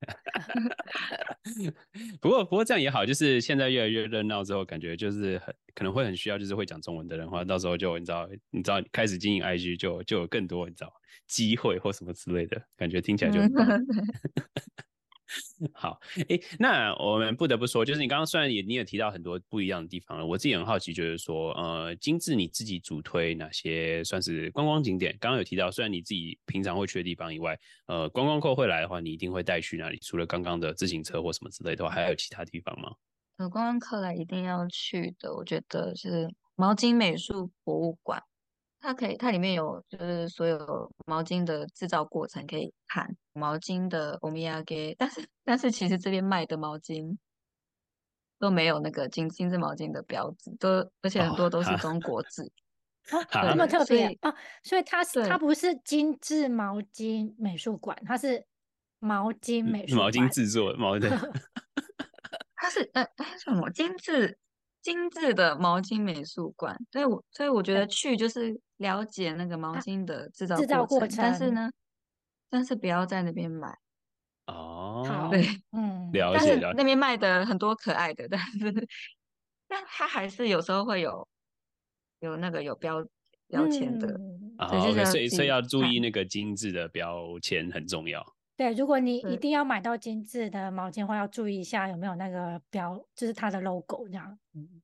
[2.20, 10.92] 不过不过这样也好，就是现在越来越热闹之后，感觉就是很可能会很需要，就是会讲中文的人话，到时候就你知道，你知道开始经营 IG 就就有更多你知道
[11.26, 13.40] 机会或什么之类的感觉，听起来就。
[15.74, 25.16] 好，哎，那我们不得不说，就是你刚刚虽然也你也提到很多不一样的地方了，我自己很好奇，就是说，呃，精致你自己主推哪些算是观光景点？
[25.20, 29.98] 刚刚有提到，虽然你自己平常会去的地方以外，呃，观光客会来的话，你一定会带去哪里？
[30.00, 32.92] 除了刚刚的自行车或什么之类的话，还有其他地方吗？
[33.38, 38.22] 呃，观光客来一定要去的，我觉得是毛巾美术博物馆。
[38.86, 47.16] 它可以，它里面有就是所有毛巾的制造过程可以看，毛巾的欧米亚给，但是但是其实这边卖的毛巾
[48.38, 50.68] 都没有那个精精致毛巾的标志，都
[51.02, 51.98] 而且很多都是中。
[52.06, 52.52] 国字。
[53.10, 58.44] 哦，这么特别啊，所以它是它不是精致毛巾美术馆，它是
[59.00, 60.06] 毛巾美术馆。
[60.06, 61.08] 毛巾制作毛巾，
[62.54, 63.68] 它是呃哎什么？
[63.70, 64.38] 精致
[64.86, 67.84] 精致的毛巾美术馆，所以我所以我觉得。
[67.88, 71.16] 去就是了解那个毛巾的制造制造过程。
[71.18, 71.68] 但是呢，
[72.48, 73.76] 但是不要在那边买，
[74.46, 78.88] 哦好，对，嗯，了解了解那边卖的很多可爱的，但是
[79.66, 81.26] 但它还是有时候会有
[82.20, 83.04] 有那个有标
[83.48, 88.35] 标签的，嗯啊对就是，OK，要自己所以所以要注意那个精致的标签很重要。
[88.56, 94.38] 对，如果你一定要买到精致的毛巾的话，要注意一下有没有那个标，就是它的 logo 这样。
[94.54, 94.80] 嗯，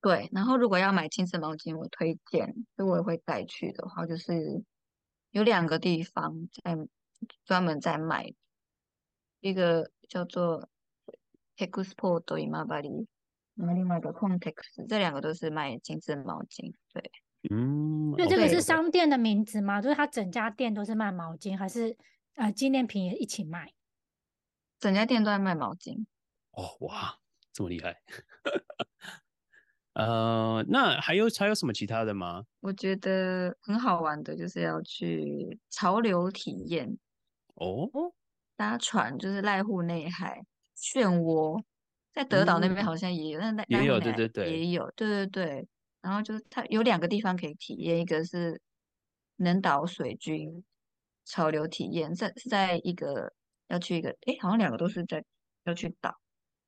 [0.00, 4.64] 对，然后如果要买精致毛巾，我推荐，所以我也会带去的话，就是
[5.30, 6.76] 有两个地方在
[7.44, 8.34] 专门在卖，
[9.38, 10.68] 一个叫做
[11.56, 13.06] Texport Imabari，
[13.54, 16.74] 然后另外一个 Context，这两个都是卖精致毛巾。
[16.92, 17.12] 对，
[17.48, 19.80] 嗯，所以这个是商店的名字吗？
[19.80, 21.96] 就是它整家店都是卖毛巾，还是
[22.34, 23.72] 呃纪念品也一起卖？
[24.78, 26.04] 整家店都在卖毛巾。
[26.50, 27.18] 哦，哇，
[27.52, 28.02] 这么厉害。
[29.94, 32.44] 呃，那还有还有什么其他的吗？
[32.60, 36.98] 我觉得很好玩的，就是要去潮流体验，
[37.54, 37.88] 哦，
[38.54, 40.44] 搭船，就是濑户内海
[40.76, 41.62] 漩涡，
[42.12, 45.68] 在德岛那边嗯好像也有，那也有对对对也有，对对对。
[46.02, 48.60] 然后就是它有两个地方可以体验，一个是
[49.36, 50.64] 能岛水军
[51.24, 53.32] 潮流体验，在是在一个
[53.68, 55.24] 要去一个，诶，好像两个都是在
[55.64, 56.14] 要去岛，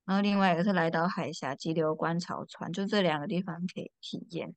[0.05, 4.55] 然后另外一个是来岛海峡急流观潮船，就这两个地方可以体验。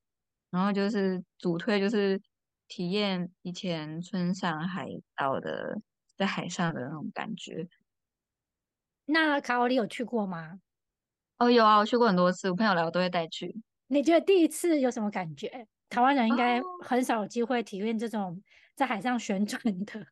[0.52, 2.22] 然后就是主推就是
[2.68, 5.82] 体验以前村上海岛的
[6.16, 7.68] 在海上的那种感觉。
[9.06, 10.60] 那卡奥里有去过吗？
[11.38, 13.56] 哦，有啊，我去过很多次，我朋友来我都会带去。
[13.96, 15.68] 你觉得第一次有什么感觉？
[15.88, 18.42] 台湾人应该哦很少有机会体验这种
[18.76, 20.06] 在海上旋转的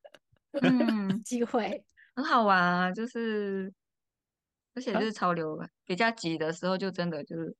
[0.61, 1.83] 嗯， 机会。
[2.15, 3.73] 很好玩啊，就是
[4.73, 7.53] 而且就是潮流比较急的时候，就真的就是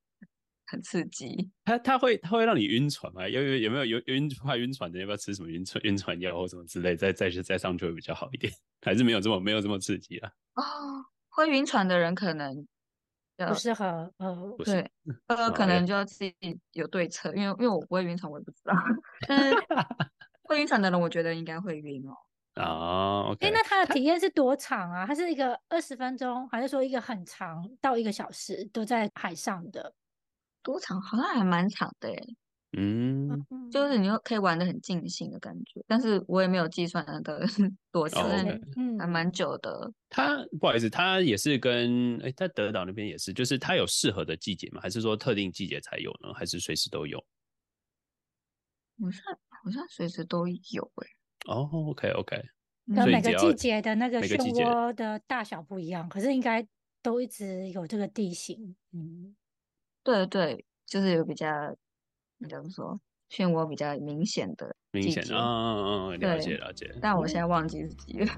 [0.68, 1.50] 很刺激。
[1.66, 3.28] 它它会它会让你晕船吗？
[3.28, 5.00] 有有有没有有晕怕晕船的？
[5.00, 6.96] 要不要吃什么晕船晕船药或什么之类？
[6.96, 10.32] 再再去再上去会比较好一点， 还是没有这么没有这么刺激啊？
[10.54, 12.64] 哦，会晕船的人可能要
[13.48, 14.92] 不适合呃，对，
[15.28, 16.36] 呃，哦可能就要自己
[16.72, 18.74] 有对策，因为因为我不会晕船，我也不知道。
[19.28, 19.56] 但是
[20.44, 22.14] 会晕船的人，我觉得应该会晕哦。
[22.56, 25.06] 啊，OK，哎，那他的体验是多长啊？
[25.08, 29.94] 他是一个二十分钟，还是说一个很长到一个小时都在海上的？
[30.62, 31.02] 多长？
[31.02, 32.36] 好像还蛮长的诶，
[32.76, 33.30] 嗯，
[33.72, 35.84] 就是你又可以玩的很尽兴的感觉。
[35.88, 37.40] 但是我也没有计算的
[37.92, 38.18] 多久，
[38.78, 39.92] 嗯，还蛮久的。
[40.10, 44.82] 它不好意思，它也是跟哎，在德岛那边也是，就是它有适合的季节吗？
[44.82, 46.34] 还是说特定季节才有呢？
[46.34, 47.24] 还是随时都有？
[49.00, 51.08] 好像好像随时都有哎。
[51.48, 52.36] 哦，OK OK，
[52.88, 56.66] 嗯可能每个季节的那个漩涡的大小不一样，可是应该
[57.02, 58.76] 都一直有这个地形。
[58.94, 59.36] 嗯，
[60.04, 61.48] 对对，就是有比较，
[62.44, 63.00] 你怎么说，
[63.32, 66.94] 漩涡比较明显的明显季节嗯嗯嗯，了解了解。
[67.02, 68.28] 但我现在忘记自己了。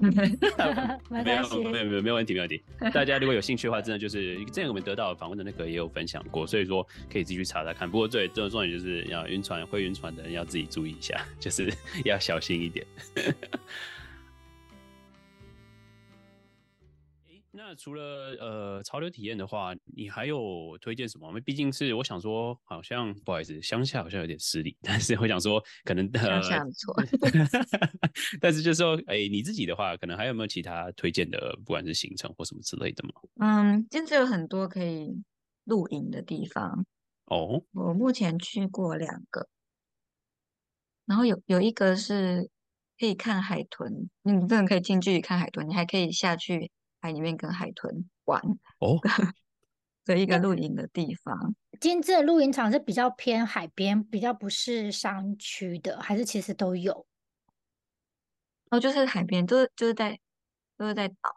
[1.10, 1.58] 没没有关系。
[1.64, 2.62] 没有没有没有问题没有问题。
[2.94, 7.90] 大家如果有兴趣的话，真的就是之前我们得到访问的那个也有分享过，所以说可以自己去查查看。
[7.90, 11.70] 不过最最重点就是要晕船会晕船的人要自己注意一下，就是
[12.06, 12.86] 要小心一点。
[17.56, 21.40] 那除了呃潮流体验的话，你还有推荐什么吗？
[21.40, 26.94] 毕竟是我想说，好像不好意思，乡下好像有点失礼，但是我想说，可能乡呃下不错。
[28.42, 33.12] 但是就是说，哎、你自己的话，可能还有没有其他推荐的，不管是行程或什么之类的吗？
[33.40, 35.22] 嗯，其实有很多可以
[35.64, 36.84] 露营的地方。
[37.24, 39.48] 哦，我目前去过两个，
[41.06, 42.50] 然后有有一个是
[42.98, 46.70] 可以看海豚，你真的可以近距离看海豚，你还可以下去
[47.06, 48.42] 海里面跟海豚玩
[48.80, 48.98] 哦，
[50.04, 51.54] 的一个露营的地方。
[51.80, 57.06] 精致的露营场是比较偏海边，比较不是山区的，还是其实都有？
[58.70, 60.18] 哦，就是海边，就是就是在
[60.76, 61.30] 就是在岛，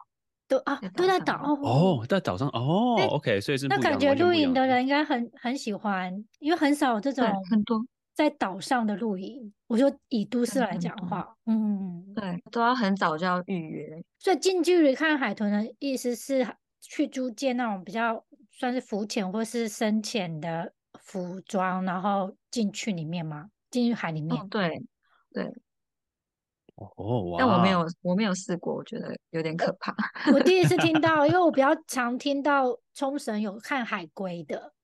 [0.48, 7.80] 都啊，都在岛哦，在岛上哦，OK，所以是那感觉露营的人应该很很喜欢，因为很少有这，种很多，
[8.20, 9.50] 在岛上的露营。
[9.66, 14.04] 我说以都市来讲的话，嗯，对，都要很早就要预约。
[14.18, 16.46] 所以近距离看海豚的意思是
[16.82, 23.48] 去租借那种比较算是浮潜或是深潜的服装，然后进去里面吗？
[23.70, 24.38] 进去海里面？
[24.38, 24.82] 哦，对
[25.32, 25.44] 对，
[26.74, 29.96] 哦，但我没有，我没有试过，我觉得有点可怕。
[30.34, 34.74] 我第一次听到，因为我比较 常听到冲绳有看海龟的，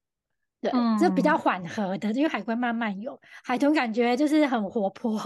[0.71, 5.19] 对，嗯、这比较缓和的，因为海龟慢慢游，海豚感觉就是很活泼。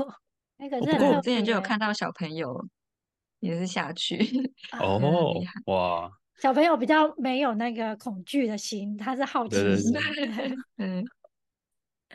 [0.59, 2.67] 那个是很，我之前就有看到小朋友
[3.41, 4.19] 也是下去。
[4.79, 5.33] 哦，
[5.67, 9.95] 哇，小朋友比较没有那个恐惧的心，他是好奇心。
[10.77, 11.05] 嗯。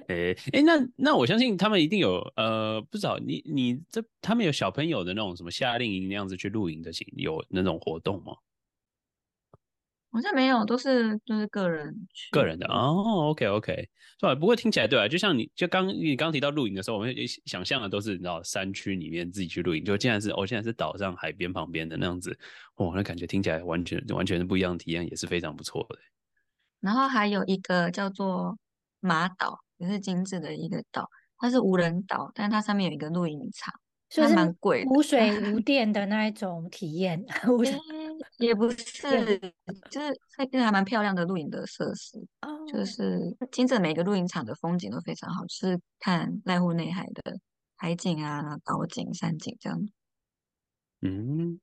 [0.08, 8.34] 诶诶，那那我相信他们一定有呃，不知道你你这他们有小朋友的那种什么夏令营那样子去露营的情，有那种活动吗？
[10.16, 13.30] 好像没有，都是就是个人去个人的哦。
[13.30, 13.76] OK OK，
[14.20, 14.34] 是吧？
[14.34, 17.14] 不过听起来对啊，就像你就刚你刚提到露营的时候，我们
[17.46, 22.38] 想象的都是你知道山区里面自己去露营，就竟然是哦，现在是岛上海边旁边的那样子，
[22.76, 25.98] 哦，那感觉听起来完全完全是不一样的体验，也是非常不错的。
[26.80, 28.58] 然后还有一个叫做
[29.02, 29.60] 马岛。
[29.78, 31.06] 也是精致的一个岛，
[31.38, 33.74] 它是无人岛，但是它上面有一个露营场，
[34.10, 37.22] 所以蛮贵的，无水无 电的那一种体验。
[38.38, 39.40] 也不是，
[39.90, 47.40] 就是那边还蛮漂亮的露营的设施，哦、就是精致每个露营场的风景都非常好，就是看濑户内海的
[47.76, 49.90] 海景啊、岛景、山景这样。
[51.02, 51.60] 嗯，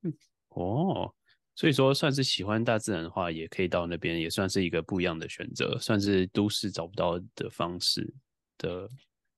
[0.49, 1.15] 哦。
[1.55, 8.15] 所以说，算是喜欢大自然的话，也可以到那边，也算是一个不一样的选择，算是都市找不到的方式
[8.57, 8.88] 的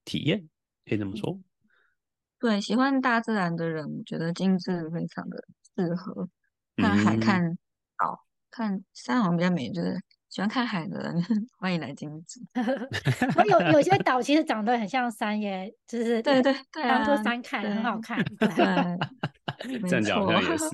[0.04, 0.48] 体验，
[0.86, 1.36] 可以这么说。
[2.38, 6.28] 对，喜欢大自然的人，我觉得金智非常的适合。
[6.76, 7.58] 看海、看
[7.98, 9.70] 岛、看山，好像比较美。
[9.70, 11.22] 就是喜欢看海的人，
[11.58, 12.40] 欢迎来金智。
[13.48, 18.24] 有有些岛其实长得很像山耶，就是对对对，当做山看，很好看。
[18.38, 20.66] 对，这样讲好像也是。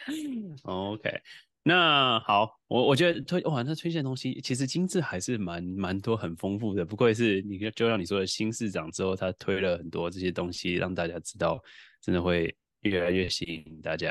[0.64, 1.20] OK，
[1.62, 6.84] 那好，我我觉得推哇，那推荐东西其实精致还是蛮蛮多，很丰富的。
[6.84, 11.62] 不愧是你就像你说的新市长之后，他推了很多这些东西，让大家知道，
[12.00, 14.10] 真的会越来越吸引大家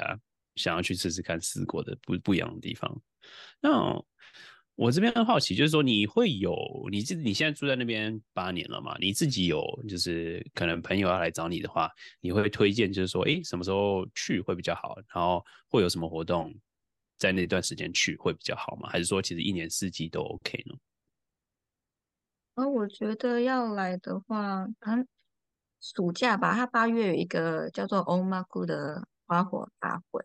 [0.59, 3.01] 想要去试试看四国的不不一样的地方。
[3.61, 4.03] 那
[4.75, 6.55] 我这边很好奇，就是说你会有
[6.91, 8.95] 你自你现在住在那边八年了嘛？
[8.99, 11.89] 你自己有就是可能朋友要来找你的话，
[12.21, 14.95] 你会推荐就是说，诶，什么时候去会比较好？
[15.13, 16.53] 然后会有什么活动
[17.17, 18.87] 在那段时间去会比较好吗？
[18.89, 20.75] 还是说其实一年四季都 OK 呢？
[22.55, 25.07] 而我觉得要来的话，嗯，
[25.81, 30.23] 暑假吧，他八月有一个叫做 Omaku 的花火大会，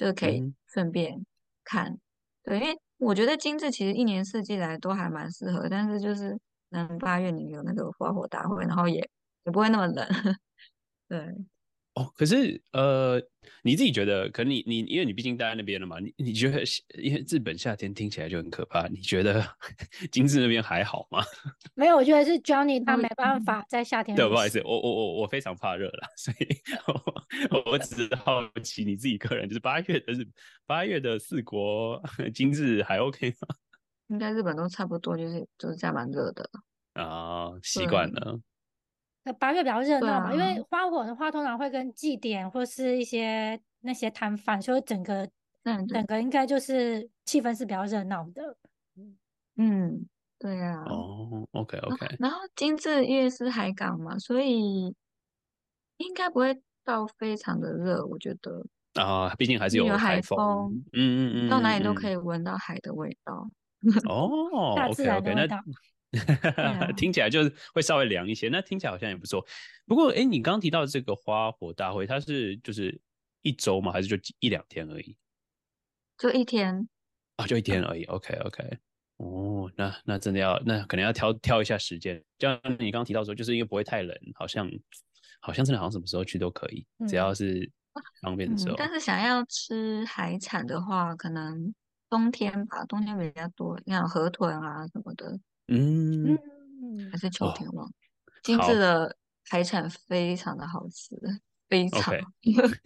[0.00, 1.26] 就是可以顺便
[1.62, 2.00] 看，嗯、
[2.44, 2.80] 对，因为。
[2.96, 8.98] 我觉得精致其实一年四季来都还蛮适合，但是就是能，八月你有那个花火大会，然后也
[9.44, 10.06] 也不会那么冷，
[11.08, 11.34] 对。
[12.00, 13.20] 哦，可是呃，
[13.62, 16.62] 你自己觉得，可能你你因为你毕竟待在那边了嘛，你你觉得
[16.98, 19.44] 因为日本夏天听起来就很可怕，你觉得
[20.10, 21.22] 精致那边还好吗？
[21.76, 24.16] 没有，我觉得是 Johnny 他没办法在夏天。
[24.16, 26.46] 对，不好意思，我我我我非常怕热了， 所以
[27.52, 30.26] 我我只是好奇你自己个人，就是八月的日
[30.66, 33.48] 八月的四国精致还 OK 吗？
[34.08, 36.48] 应该日本都差不多，就是就是这样蛮热的
[36.94, 38.40] 啊，习惯了。
[39.30, 45.28] 那八月比较热闹嘛，啊、因为花火的话通常会跟祭典或是一些那些摊贩，所以整个
[45.62, 48.56] 嗯，整个应该就是气氛是比较热闹的。
[49.56, 50.06] 嗯，
[50.38, 50.82] 对啊。
[50.86, 52.16] 哦，OK OK。
[52.18, 54.94] 然后金致因为是海港嘛，所以
[55.98, 58.64] 应该不会到非常的热，我觉得。
[58.94, 60.72] 啊，毕竟还是有海风。
[60.92, 61.50] 嗯嗯嗯。
[61.50, 63.48] 到哪里都可以闻到海的味道。
[64.08, 65.22] 哦，大自然
[66.96, 69.46] 听起来就是会稍微凉一些，那听起来好像也不错。
[69.86, 73.00] 不过，哎，你刚刚提到这个花火大会，它是就是
[73.42, 73.92] 一周吗？
[73.92, 75.16] 还是就一两天而已？
[76.18, 76.88] 就一天
[77.36, 78.04] 啊，就一天而已。
[78.04, 78.78] OK OK，
[79.18, 82.22] 哦，那那真的要那可能要挑挑一下时间。
[82.38, 84.70] 就像你刚刚提到说，就是因为不会太冷，好像
[85.40, 87.70] 好像真的好像什么时候去都可以，只要是
[88.20, 88.74] 方便的时候。
[88.74, 91.72] 嗯，但是想要吃海产的话，可能
[92.08, 95.38] 冬天吧，冬天比较多，像河豚啊什么的。
[95.70, 96.38] 嗯，
[97.10, 97.88] 还是秋天了。
[98.42, 99.16] 精致的
[99.48, 101.14] 海产非常的好吃，
[101.68, 102.14] 非常。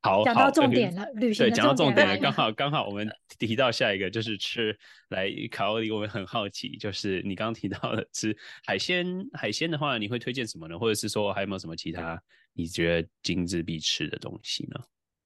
[0.00, 10.78] 好，讲到重点了，旅行对，讲到重点了，刚 好刚好我们提到下一个就是吃来考虑，我们很好奇，就是你刚刚提到的吃海鲜，海鲜的话，你会推荐什么呢？
[10.78, 14.80] 或者是说还有没有什么其他你觉得精致必吃的东西呢？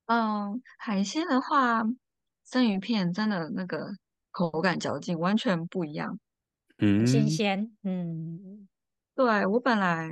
[0.07, 1.82] 嗯，海鲜的话，
[2.51, 3.88] 生鱼片真的那个
[4.30, 6.18] 口感嚼劲完全不一样。
[6.85, 8.66] 嗯，新鲜，嗯，
[9.14, 10.11] 对，我本来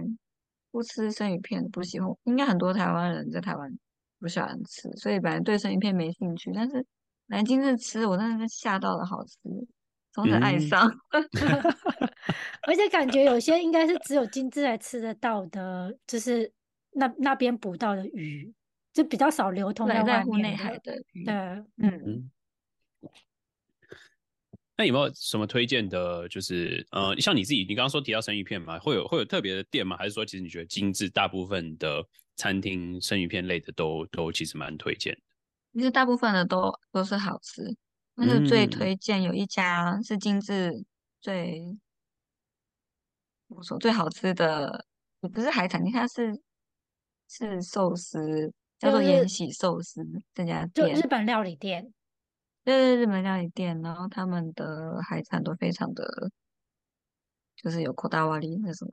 [0.70, 3.76] 不吃生鱼片，不喜欢，应该很多台湾人在台湾
[4.20, 6.52] 不喜欢吃，所以本来对生鱼片没兴趣。
[6.54, 6.86] 但是
[7.26, 9.36] 南京这吃，我真的是吓到了，好吃，
[10.12, 10.88] 从此爱上。
[11.10, 11.28] 嗯、
[12.68, 16.52] 而且感觉有些应该是只有精致才吃得到的，就是
[16.92, 18.54] 那那边捕到的鱼，
[18.92, 21.24] 就比较少流通在外面内海的鱼。
[21.24, 21.34] 对，
[21.78, 22.30] 嗯。
[24.80, 26.26] 嗯那有没有什么推荐的？
[26.28, 29.94] 就是呃，像你自己，你刚刚说提到生鱼片嘛，会有会有特别的店吗？
[29.98, 32.02] 还是说，其实你觉得精致大部分的
[32.36, 35.20] 餐厅生鱼片类的都都其实蛮推荐的？
[35.74, 37.62] 其实大部分的都都是好吃，
[38.16, 40.72] 但是最推荐有一家是精致
[41.20, 41.62] 最，
[43.48, 44.86] 我说最好吃的，
[45.20, 46.40] 也不是海产厅，它是
[47.28, 50.02] 是寿司，叫做延禧寿司
[50.32, 51.92] 这家店，就日本料理店。
[52.69, 56.31] 对对，日本料理店，然后他们的海产都非常的，
[57.55, 58.91] 就是有こだわり那种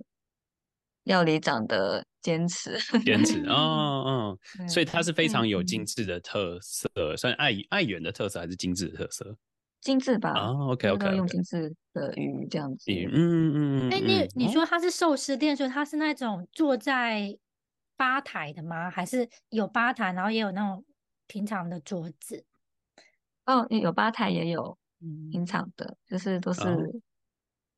[1.05, 4.39] 料理长的坚持，坚持哦哦，
[4.69, 9.37] 所以它是非常有精致的特色，嗯、算爱爱媛的特色还是精致的特色？
[9.81, 10.33] 精致吧。
[10.35, 11.15] 哦，OK OK，, okay.
[11.17, 12.93] 用精致的鱼这样子。
[12.93, 13.91] 嗯嗯嗯。
[13.91, 17.37] 哎，你你说它是寿司店，所以它是那种坐在
[17.97, 18.89] 吧台的吗？
[18.89, 20.85] 还是有吧台，然后也有那种
[21.27, 22.45] 平常的桌子？
[23.48, 24.78] 哦，有吧台也有，
[25.32, 27.02] 平常的，嗯、就是都是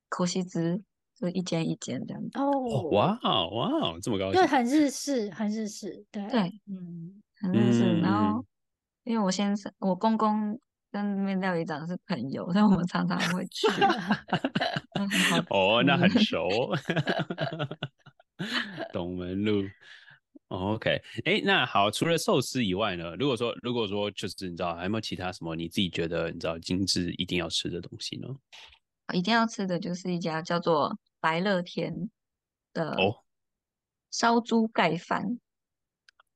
[0.10, 0.82] 口西兹，
[1.16, 2.40] 就一间一间这样子。
[2.40, 2.50] 哦，
[2.92, 7.84] 哇哇，这么高兴，对，很日式，很日式，对对，嗯，很日式。
[7.86, 8.44] 嗯、然后，
[9.04, 10.60] 因为我先生，我公公
[10.92, 13.68] 跟那边料理长是朋友，所以我们常常会去。
[15.50, 16.48] 哦，那很 熟，
[18.92, 19.62] 东门路。
[20.49, 20.91] OK，
[21.25, 23.17] 哎、欸，那好，除了寿司以外呢？
[23.17, 28.29] 如果说，如果说，就是你知道，还有没有其他什么你自己觉得你知道精致一定要吃的东西呢？
[29.13, 32.09] 一定要吃的就是一家叫做白乐天
[32.73, 32.97] 的
[34.11, 35.41] 烧猪盖饭。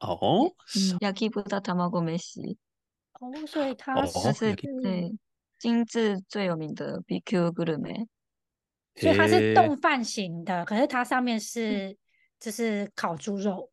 [0.01, 2.57] 哦，嗯，Yaki Buta Tamago Meshi。
[3.21, 5.17] 哦，所以它是、哦、是对
[5.59, 8.07] 精致最有名的 B Q グルメ。
[8.97, 11.97] 所以它是丼饭型的，可是它上面是
[12.41, 13.71] 就是烤猪肉。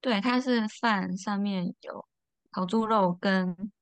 [0.00, 2.06] 对，它是饭上面有
[2.50, 3.72] 烤猪肉跟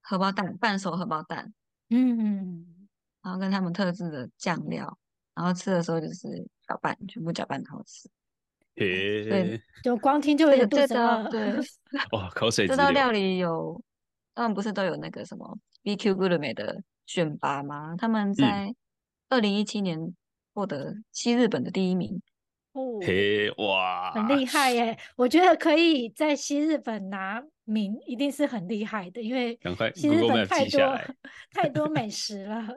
[0.00, 1.52] 荷包蛋，半熟荷包蛋，
[1.90, 2.88] 嗯嗯，
[3.22, 4.98] 然后跟他们特制的酱料，
[5.34, 8.08] 然后吃的时候就是搅拌，全部搅拌好吃。
[8.76, 11.28] 嘿，对，就光听就有点肚子饿。
[11.28, 11.58] 对，
[12.12, 12.66] 哇，口水。
[12.66, 13.82] 这道料理有，
[14.34, 17.96] 他们不是都有那个什么 BQ グルメ的选拔吗？
[17.98, 18.74] 他们在
[19.28, 20.14] 二零一七年
[20.54, 22.22] 获得西日本的第一名。
[22.73, 24.97] 哦，嘿，哇，很厉害耶！
[25.15, 29.57] 我觉得可以在西日本拿名，一定是很厉害的，因为
[29.93, 30.99] 西日本太多
[31.53, 32.67] 太多美 食了。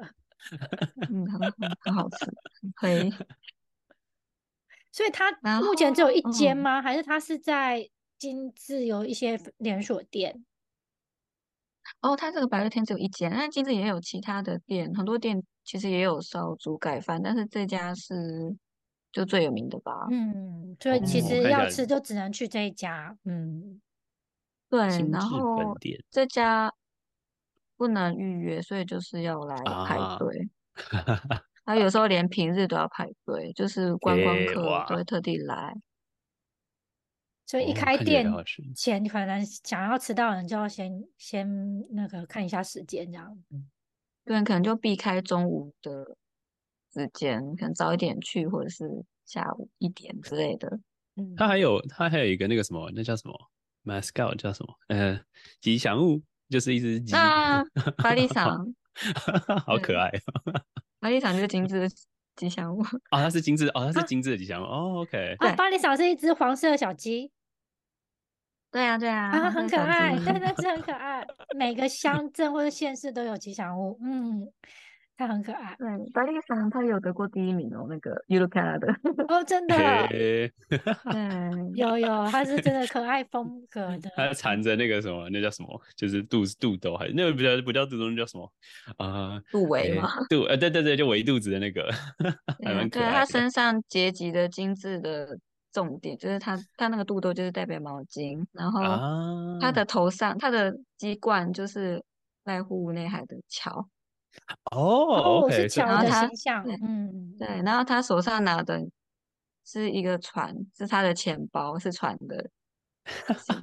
[1.11, 1.41] 嗯，很
[1.81, 2.27] 很好吃，
[2.75, 3.11] 可以。
[4.93, 5.33] 所以它
[5.63, 6.83] 目前只有一间吗？
[6.83, 7.89] 还是它是在
[8.19, 10.45] 金致有一些连锁店？
[12.03, 18.55] 哦，它这个白乐天只有一间，但金致也有其他的店，很多店其实也有烧猪盖饭，但是这家是。
[19.17, 23.81] 就最有名的吧，嗯，所以其实要吃就只能去这一家，嗯，
[24.69, 24.79] 对，
[25.11, 25.75] 然后
[26.11, 26.71] 这家
[27.79, 29.57] 不能预约，所以就是要来
[29.87, 30.51] 排队。
[31.65, 35.75] 他、啊、有时候连平日都要排队，就是观光客都会特地来。
[37.47, 38.31] 所以一开店
[38.75, 41.49] 前，你可能想要吃到的人就要先先
[41.95, 43.67] 那个看一下时间，这样，嗯，
[44.27, 46.19] 对，可能就避开中午的。
[46.97, 48.89] 时间可能早一点去，或者是
[49.27, 50.81] 下午一点之类的。
[51.17, 53.35] 嗯，它还有它还有一个那个什么，那叫什么
[53.85, 54.75] ？mascot 叫什么？
[54.89, 55.21] 呃，
[55.61, 57.15] 吉祥物就是一只鸡。
[57.15, 57.63] 啊，
[57.99, 58.75] 巴利桑，
[59.67, 60.11] 好可爱。
[60.99, 61.89] 巴利桑就是精致的
[62.35, 62.81] 吉祥物。
[63.11, 64.65] 哦，它是精致哦，它是精致的吉祥物。
[64.65, 65.37] 啊、哦，OK。
[65.39, 67.31] 啊，巴利桑是一只黄色的小鸡。
[68.71, 71.27] 对啊，对啊，啊，很可爱，对， 那只很可爱。
[71.57, 73.99] 每个乡镇或者县市都有吉祥物。
[74.03, 74.51] 嗯。
[75.17, 78.93] 他很可爱，对，巴利桑他有得过第一名哦，那个 Eurocard 的
[79.29, 79.75] 哦，真的，
[80.09, 80.53] 对，
[81.75, 85.81] 有有，他是真的可爱风 格的，他缠着那个什么，那叫什么？
[85.97, 88.53] 就是肚子肚兜，还是那个不叫不叫肚兜，那叫什么？
[88.99, 90.11] 啊、呃，肚围吗？
[90.29, 91.91] 肚，呃，对对对，就围肚子的那个，
[92.63, 93.07] 还蛮可爱。
[93.07, 95.39] 对，他身上结集的精致的
[95.73, 98.83] 重点，就是他他那个肚兜就是代表毛巾，然后
[99.61, 102.03] 他的头上他的鸡冠就是
[102.45, 103.89] 濑户内海的桥。
[104.73, 108.81] 哦，我是桥的形象，嗯，对，然后他手上拿的
[109.65, 112.51] 是一个船，是他的钱包，是船的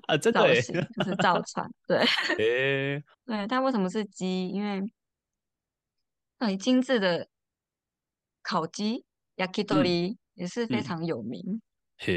[0.08, 2.00] 啊，真的就是造船，对，
[2.40, 4.48] 欸、 对，他为什么是鸡？
[4.50, 4.82] 因为
[6.40, 7.28] 很精致的
[8.42, 9.04] 烤鸡
[9.38, 11.62] ，yakitori 也是非常有名，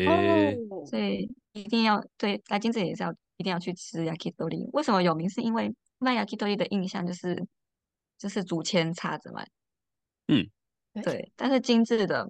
[0.08, 4.68] 哦，所以一定要对来精致也是要一定要去吃 yakitori。
[4.72, 5.28] 为什么有名？
[5.28, 7.46] 是因为卖 yakitori 的印象就是。
[8.18, 9.44] 就是竹签插着嘛，
[10.28, 10.48] 嗯，
[11.02, 12.28] 对，但是精致的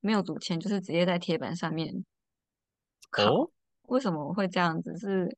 [0.00, 2.04] 没有竹签，就是直接在铁板上面
[3.10, 3.50] 烤，哦、
[3.82, 4.96] 为什么会这样子？
[4.98, 5.36] 是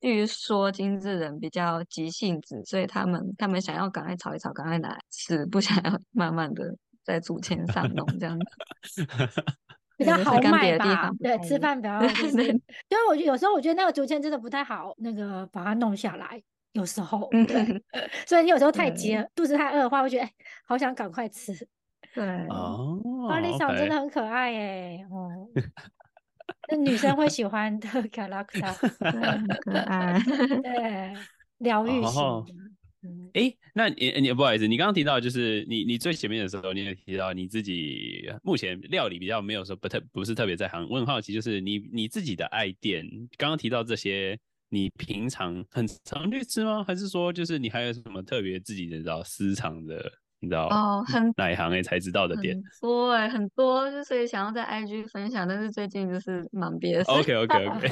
[0.00, 8.36] 据说精致人比较急性子，所以他们他们想要赶快炒一炒，赶快拿来吃，不想要慢慢的在竹签上弄这样
[8.82, 9.06] 子，
[9.96, 11.10] 比较豪迈吧？
[11.20, 16.42] 对，对，吃饭比较 就是，因为我觉得有时候我觉得那个竹签真的不太好，那个把它弄下来。
[16.72, 17.82] 有时候，对，
[18.26, 20.32] 所以你有时候太急了，肚子太饿的话，会觉得哎，
[20.66, 21.52] 好想赶快吃。
[22.14, 25.48] 对哦，巴黎嫂真的很可爱耶，哦，
[26.70, 30.20] 那女生会喜欢的 character，很可爱，
[30.62, 31.14] 对，
[31.58, 32.44] 疗愈型。
[33.32, 43.06] 哎，那你你不好意思，你刚刚提到就是你你最前面的时候，你也提到你自己目前料理比较没有说不特不是特别在行，我很好奇，就是你你自己的爱店，
[43.38, 44.38] 刚刚提到这些。
[44.72, 46.82] 你平常很常去吃吗？
[46.82, 50.02] 还是说，就是你还有什么特别自己的知道私藏的，
[50.40, 52.58] 你知道哦，很哪一行哎才知道的店？
[52.80, 57.04] 多哎，很多，就所以想要在 IG 分享，但是最近就是忙别的。
[57.04, 57.88] OK OK OK，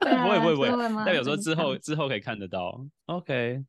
[0.00, 2.82] 不会不会不会，代表说之后之后可以看得到。
[3.04, 3.62] OK，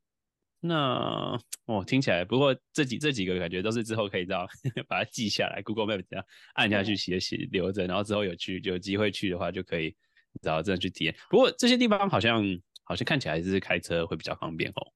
[0.60, 4.48] 那哦听起来，不过这几这几个感觉都是之后可以到
[4.88, 6.24] 把它记下来，Google Map 这样
[6.54, 9.94] 按下去写写留着，然后之后有去有机会去的话就可以。
[10.42, 12.42] 然后这样去体验，不过这些地方好像
[12.84, 14.92] 好像看起来还是开车会比较方便哦。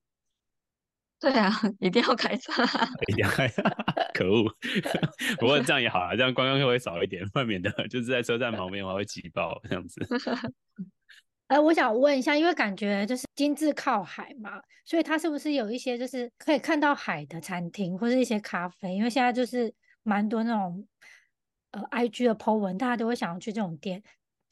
[1.20, 2.53] 对啊，一定要开车，
[3.09, 3.62] 一定要开车，
[4.12, 4.45] 可恶！
[5.39, 10.01] 不过这样也好啊，这样观光客会少一点，外面的就是在车站旁边的话会挤爆这样子。
[11.49, 18.95] 哎、呃，我想问一下，因为感觉就是精致靠海嘛，所以它是不是有一些就是可以看到海的餐厅或者一些咖啡？
[18.95, 19.72] 因为现在就是
[20.03, 20.87] 蛮多那种
[21.70, 24.03] 呃 IG 的 po 文，大家都会想要去这种店。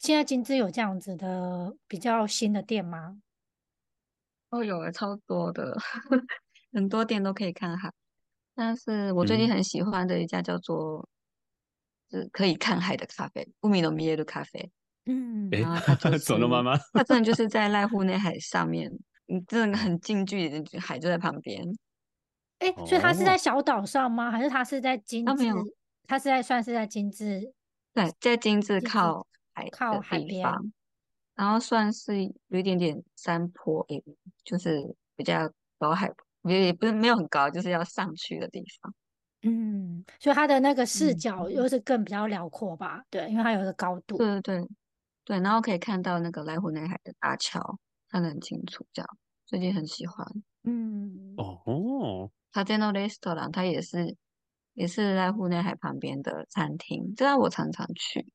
[0.03, 3.21] 现在金枝有这样子的比较新的店吗？
[4.49, 5.77] 哦，有啊，超多的，
[6.73, 7.89] 很多店都可以看海。
[8.53, 11.07] 但是我最近很喜欢的一家叫做，
[12.11, 14.69] 嗯、是可以看海的咖啡，乌米诺米耶的咖啡。
[15.05, 18.91] 嗯，然后它 走了妈妈，它真的就是在濑户内海上面，
[19.27, 21.65] 你真的很近距离的海就在旁边。
[22.59, 24.29] 哎、欸，所以它是在小岛上吗？
[24.29, 25.45] 还是它是在精致？
[26.05, 27.53] 它是在算是在金致？
[27.93, 29.25] 对，在金致靠。
[29.53, 30.43] 海靠海边，
[31.35, 34.03] 然后算是有一点点山坡，也，
[34.43, 36.11] 就是比较高海，
[36.43, 38.93] 也也不是没有很高，就是要上去的地方。
[39.45, 42.97] 嗯，所以它的那个视角又是更比较辽阔吧？
[42.97, 44.17] 嗯、对，因为它有一个高度。
[44.17, 44.67] 对对对
[45.25, 47.77] 对，然后可以看到那个濑户内海的大桥，
[48.09, 50.25] 看得很清楚，这样最近很喜欢。
[50.63, 54.15] 嗯，哦，他在那 restaurant，它也是
[54.73, 58.25] 也是濑户内海旁边的餐厅，这样我常常去。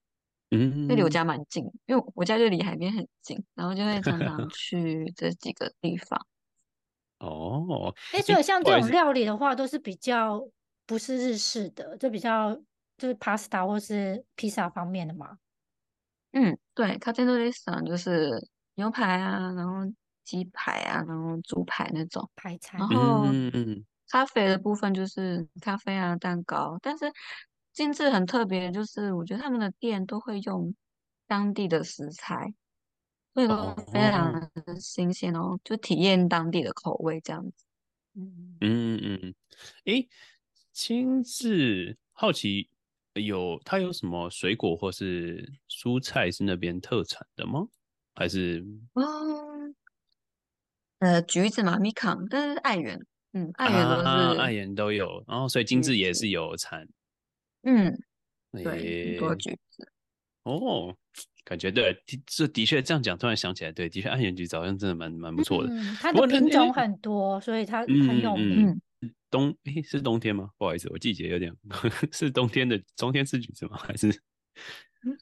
[0.51, 6.27] 嗯，那离我家蛮近，因为我家就离海边很近，然后就会常常 去这几个地方。
[7.19, 10.43] 哦，哎、欸，所以像这种料理的话，都是比较
[10.87, 12.55] 不是日式的，就比较
[12.97, 15.37] 就是 pasta 或是披萨方面的嘛。
[16.33, 19.81] 嗯，对，卡特诺里斯就是牛排啊，然后
[20.25, 22.81] 鸡排啊，然后猪排那种排餐。
[22.81, 23.27] 然后
[24.09, 27.13] 咖啡的部分就是咖啡啊，蛋糕，但是。
[27.79, 30.75] 精致很特别，就是我觉得他们的店都会用
[31.29, 32.53] 当地的食材，
[33.33, 34.51] 所以都非常的
[34.81, 37.65] 新鲜哦，就体验当地的口味这样子。
[38.17, 39.35] 嗯嗯嗯，
[39.85, 40.09] 诶，
[40.73, 42.69] 精致好奇
[43.15, 47.69] 有它有什么水果或是蔬菜是那边特产的吗？
[48.17, 48.59] 还是
[48.95, 49.73] 嗯
[50.99, 52.99] 呃橘子嘛，米康，但是爱媛，
[53.35, 56.85] 嗯，爱媛都是、啊、爱媛都有，然后所以精致也是有产。
[57.63, 57.99] 嗯，
[58.53, 59.91] 对，多橘子
[60.45, 60.95] 哦，
[61.45, 61.97] 感觉对，
[62.27, 65.71] 这的确这样讲，突然想起来，对，的确爱媛橘子好像真的蛮蛮不错的。
[65.73, 68.81] 嗯，它的品种很多，所以它很有名。
[69.31, 70.51] 冬诶，是冬天吗？
[70.57, 71.55] 不好意思，我季节有点
[72.13, 73.77] 是冬天的，冬天吃橘子吗？
[73.77, 74.11] 还是？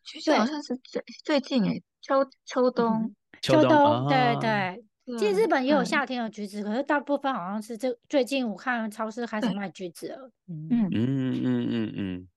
[0.05, 3.13] 橘子好像是最最近诶，秋秋冬
[3.43, 4.85] 秋冬，对对。
[5.19, 10.31] 其实日本也有夏天的橘子，可是大部分好像是这最近我看超市开始卖橘子了。
[10.49, 12.29] 嗯嗯嗯嗯嗯嗯。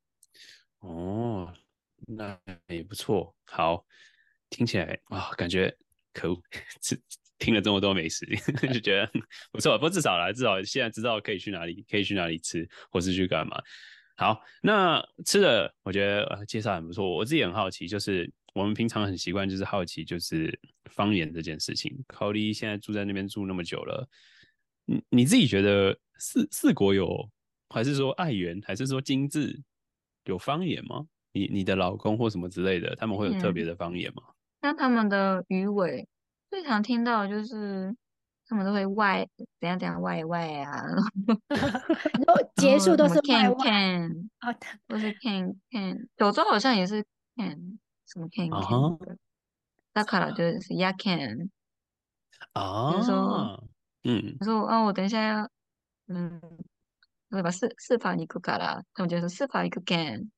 [0.79, 1.53] 哦，
[2.07, 3.35] 那也不错。
[3.45, 3.83] 好，
[4.49, 5.75] 听起来啊，感觉
[6.13, 6.41] 可恶，
[6.81, 6.97] 吃
[7.37, 8.25] 听了这么多美食，
[8.71, 9.11] 就觉得
[9.51, 9.77] 不错。
[9.77, 13.61] 不过至少啦，至少现在知道可以去哪里，可以去哪里吃，或是去干嘛。
[14.15, 17.09] 好，那吃的我觉得、呃、介绍很不错。
[17.09, 20.59] 我自己很好奇，就是我们平常很习惯，就是好奇，就是
[20.91, 21.97] 方言这件事情。
[22.07, 24.07] 考利现在住在那边住那么久了，
[24.85, 27.29] 你你自己觉得四四国有，
[27.69, 29.61] 还是说爱媛，还是说精致？
[30.25, 31.07] 有方言吗？
[31.31, 34.23] 你你的老公或什么之类的，他们会有特别的方言吗？
[34.61, 36.07] 像、嗯、他们的鱼尾
[36.49, 37.95] 最常听到的就是
[38.47, 39.27] 他们都会外
[39.59, 40.83] 怎样怎样外外啊，
[41.47, 47.05] 然后结束都是外外 can can，都是 can can，九州好像也是
[47.35, 49.16] can，什么 can can 的，
[49.92, 51.50] だから就是 ya can
[52.52, 53.64] 啊，比如说，
[54.04, 55.50] 嗯，他说啊，我等一下要，
[56.08, 56.40] 嗯，
[57.30, 57.50] 对吧？
[57.50, 60.30] 四四法一个卡拉，他们就说四法一个 can。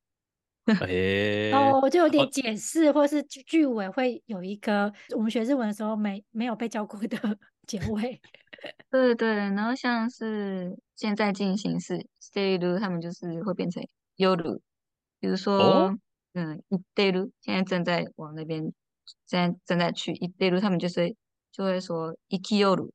[0.67, 8.21] 哎，哦，我就有点解释，或是句句尾会有一个我们学日文的时候没没有被教过的 结尾。
[8.91, 13.81] 对对，然后像是现在进行式 stay 他们就是会变成
[14.17, 14.61] yoru，
[15.21, 15.97] 比如说，
[16.34, 18.62] 哦、嗯，iteru 现在正在往那边，
[19.26, 21.16] 现在正在去 iteru 他们就是
[21.52, 22.90] 就会说 ikiyoru。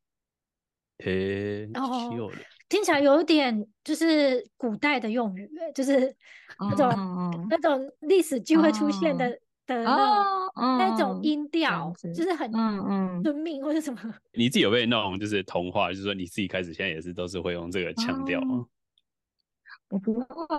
[0.99, 2.32] 嘿，哦，
[2.68, 6.14] 听起来有点就是古代的用语，就是
[6.59, 9.26] 那种、哦、那种历史就会出现的。
[9.28, 14.01] 哦的那那种音调，就是很嗯嗯遵命或者什么。
[14.39, 18.64] 你自己有被那种就是同化，就是说你自己开始现在也是都是会用这个腔调吗？
[19.89, 20.12] 我不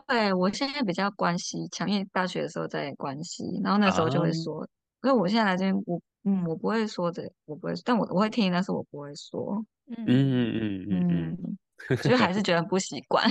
[0.08, 4.68] 会，我现在比较关系强，因为大学的时候在关系，然后那时候就会说。
[5.04, 9.64] 因为我现在来这边，我嗯我不会说这，我不会，但我我会听，但是我不会说。
[9.88, 11.58] 嗯嗯嗯嗯嗯。
[12.02, 13.24] 其实还是觉得不习惯，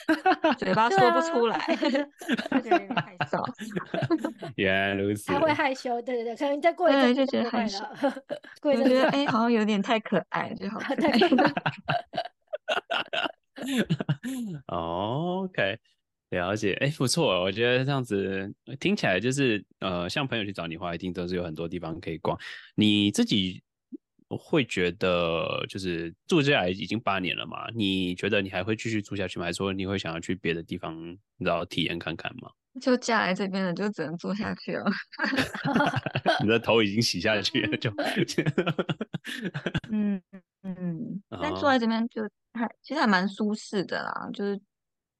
[0.58, 3.44] 嘴巴 说不出来， 就觉得有点害臊。
[4.56, 7.84] 原来如此，还会害羞，对对对，可能再过一阵就觉得害羞，
[8.62, 11.18] 过一阵觉得哎，好像有点太可爱，就好可爱。
[14.68, 15.78] 哦，OK，
[16.30, 22.38] 了解，哎，不错，我觉得这样子听起来就是呃，像朋友去找你的话，一定都是有很多地方可以逛，
[22.74, 23.62] 你自己。
[24.38, 29.46] 会觉得，就是住下来已经八年了嘛，你觉得你还会继续住下去吗？
[29.46, 30.96] 还是说你会想要去别的地方，
[31.36, 32.48] 你知道体验看看吗？
[32.80, 34.84] 就嫁来这边了，就只能住下去了。
[36.42, 37.90] 你的头已经洗下去了，就
[39.90, 40.20] 嗯
[40.62, 44.60] 嗯，但住在这边就还其实还蛮舒适的啦，就是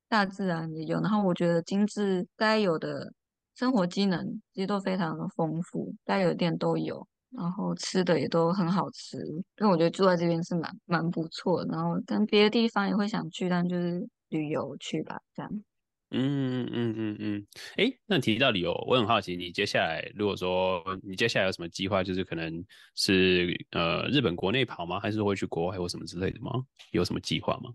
[0.08, 3.12] 大自然也有，然后我觉得精致该有的
[3.54, 7.06] 生活机能其实都非常的丰富，该有的店都有。
[7.32, 11.72] 然后吃的也都很好吃，因为我觉得住在这边是蛮蛮不错的。
[11.72, 15.62] 然后跟别的地方也会想去，但就是旅游去吧，这样。
[16.10, 17.46] 嗯嗯嗯嗯。
[17.76, 24.98] 哎、嗯，那提到旅游，我很好奇，你接下来如果说你接下来有什么计划，就是可能是呃日本国内跑吗？
[25.00, 26.50] 还是会去国外或什么之类的吗？
[26.92, 27.72] 有什么计划吗？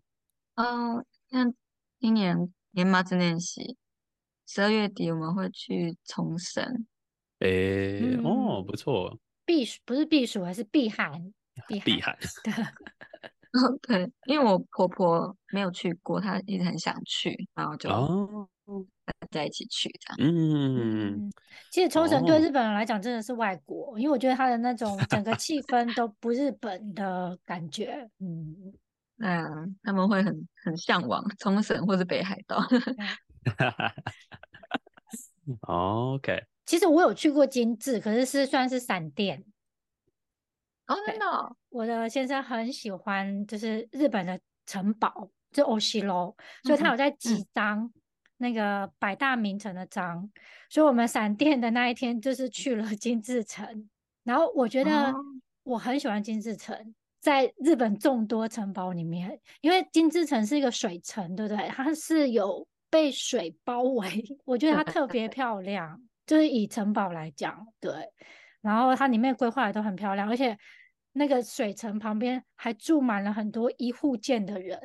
[0.55, 1.53] 嗯、呃，像
[1.99, 3.77] 今年年末练习，
[4.47, 6.85] 十二月底我们会去冲绳。
[7.39, 7.47] 哎、
[7.99, 9.19] 嗯，哦，不错。
[9.45, 11.33] 避暑不是避暑，还是避寒？
[11.83, 12.17] 避寒。
[12.43, 12.53] 对，
[13.87, 17.89] 对，因为我婆婆没有去过，她一直很想去，然后就
[19.31, 20.33] 在一起去这样。
[20.33, 21.31] 嗯，
[21.71, 28.09] 其实冲绳对日本人来讲真的是外国，哦，因为我觉得它的那种整个气 氛都不日本的感觉。
[28.19, 28.73] 嗯，
[29.17, 29.47] 对啊，
[29.83, 32.61] 他们会很很向往冲绳或者北海道。
[35.61, 36.43] OK。
[36.65, 39.45] 其实我有去过金致，可是是算是散店。
[40.87, 41.55] 哦，真的哦？
[41.69, 47.91] 我的先生很喜欢，就是日本的城堡，就欧西楼，所以他有在几张
[48.37, 50.31] 那个百大名城的章，嗯。
[50.69, 53.89] 所以我们闪电的那一天就是去了精致城。
[54.23, 55.13] 然后我觉得
[55.63, 61.67] 我很喜欢精致城，在日本众多城堡里面，因为精致城是一个水城，对不对？
[61.69, 66.01] 它是有被水包围， 我觉得它特别漂亮。
[66.25, 67.91] 就是以城堡来讲，对，
[68.65, 70.57] 然后它里面规划的都很漂亮，而且
[71.13, 74.79] 那个水城旁边还住满了很多一户建的人，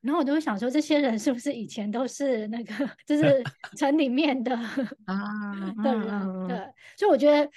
[0.00, 2.74] 然后我就会想说，这些人是不是以前都是那个，
[3.06, 3.44] 就 是
[3.76, 4.56] 城里面的
[5.04, 6.48] 啊 的人？
[6.48, 6.56] 对，
[6.96, 7.50] 所以我觉得，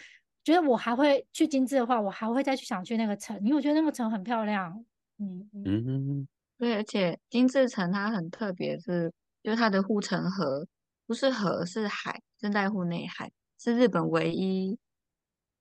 [0.43, 4.83] 觉得我还会去金致的话，我还会再去想去那个城，因为我觉得那个城很漂亮。
[5.17, 6.27] 嗯嗯嗯，
[6.57, 9.11] 对，而且金致城它很特别，是
[9.41, 10.67] 就是它的护城河。
[11.05, 14.77] 不是河，是海，正在户内海是日本唯一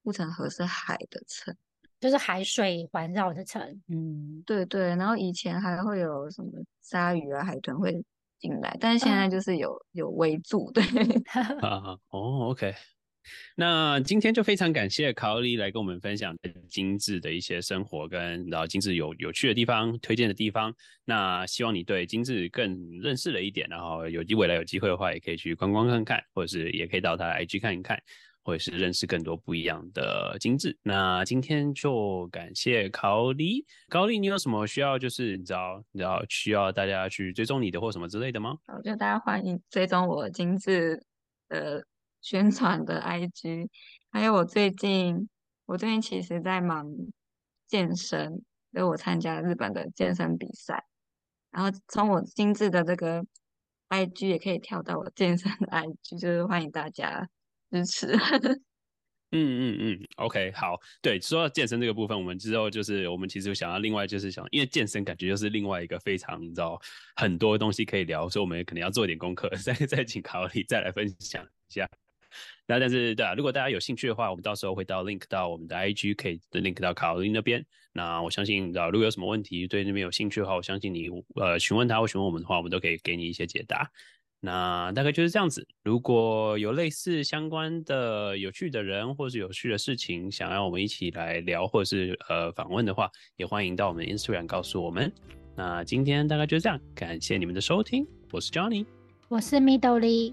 [0.02, 1.54] 护城河是海的城，
[2.00, 3.62] 就是海水环绕的城。
[3.88, 4.88] 嗯，对对。
[4.96, 6.50] 然后以前还会有什么
[6.82, 7.92] 鲨鱼啊、海豚会
[8.38, 10.70] 进来，但是现在就是有、嗯、有围住。
[10.72, 10.82] 对
[11.60, 12.74] 啊哦，OK。
[13.56, 16.34] 那今天就非常感谢卡奥里来跟我们分享
[16.66, 20.74] 精致的一些生活跟然后精致有有趣的地方、推荐的地方。
[21.04, 28.00] 那希望你对精致更认识了一点，然后有机未来有机会的话，也可以去观光看看，或者是也可以到他的 IG 看一看，
[28.48, 30.74] 或是认识更多不一样的精致。
[30.82, 38.56] 那今天就感谢卡奥里，卡奥里，你有什么需要就是你知道你知道需要大家去追踪你的或什么之类的吗？
[38.66, 41.02] 好，就大家欢迎追踪我精致
[41.48, 41.84] 的。
[42.20, 43.68] 宣传的 IG，
[44.10, 45.28] 还有我最近，
[45.66, 46.84] 我最近其实在忙
[47.68, 48.42] 健身，
[48.72, 50.84] 所以我参加日本的健身比赛，
[51.52, 53.24] 然后从我精致的这个
[53.88, 57.28] IG 也可以跳到我健身的 IG，就是欢迎大家
[57.70, 58.06] 支持。
[59.30, 66.80] 嗯嗯嗯，OK，好，对，说到健身这个部分，我们之后就是我们其实想要另外就是想，因为健身感觉就是另外一个非常你知道
[67.14, 71.86] 很多东西可以聊，所以我们也可能要做一点功课， 再再请卡里再来分享一下。
[72.66, 77.62] 那但是对啊，如果大家有兴趣的话，我们到时候会到 link 到我们的 IG，可以 link 到卡洛莉那边。
[77.92, 83.90] 那我相信，知道如果有什么问题对那边有兴趣的话，我相信你呃询问他或询问我们的话，我们都可以给你一些解答。
[84.40, 85.66] 那大概就是这样子。
[85.82, 95.12] 如果有类似相关的有趣的人，或是有趣的事情，想要我们一起来聊，或者是呃访问的话，也欢迎到我们的 Instagram 告诉我们。
[95.56, 98.86] 那今天大概就是这样，感谢你们的收听，我是 Johnny，
[99.28, 100.32] 我是 Midori，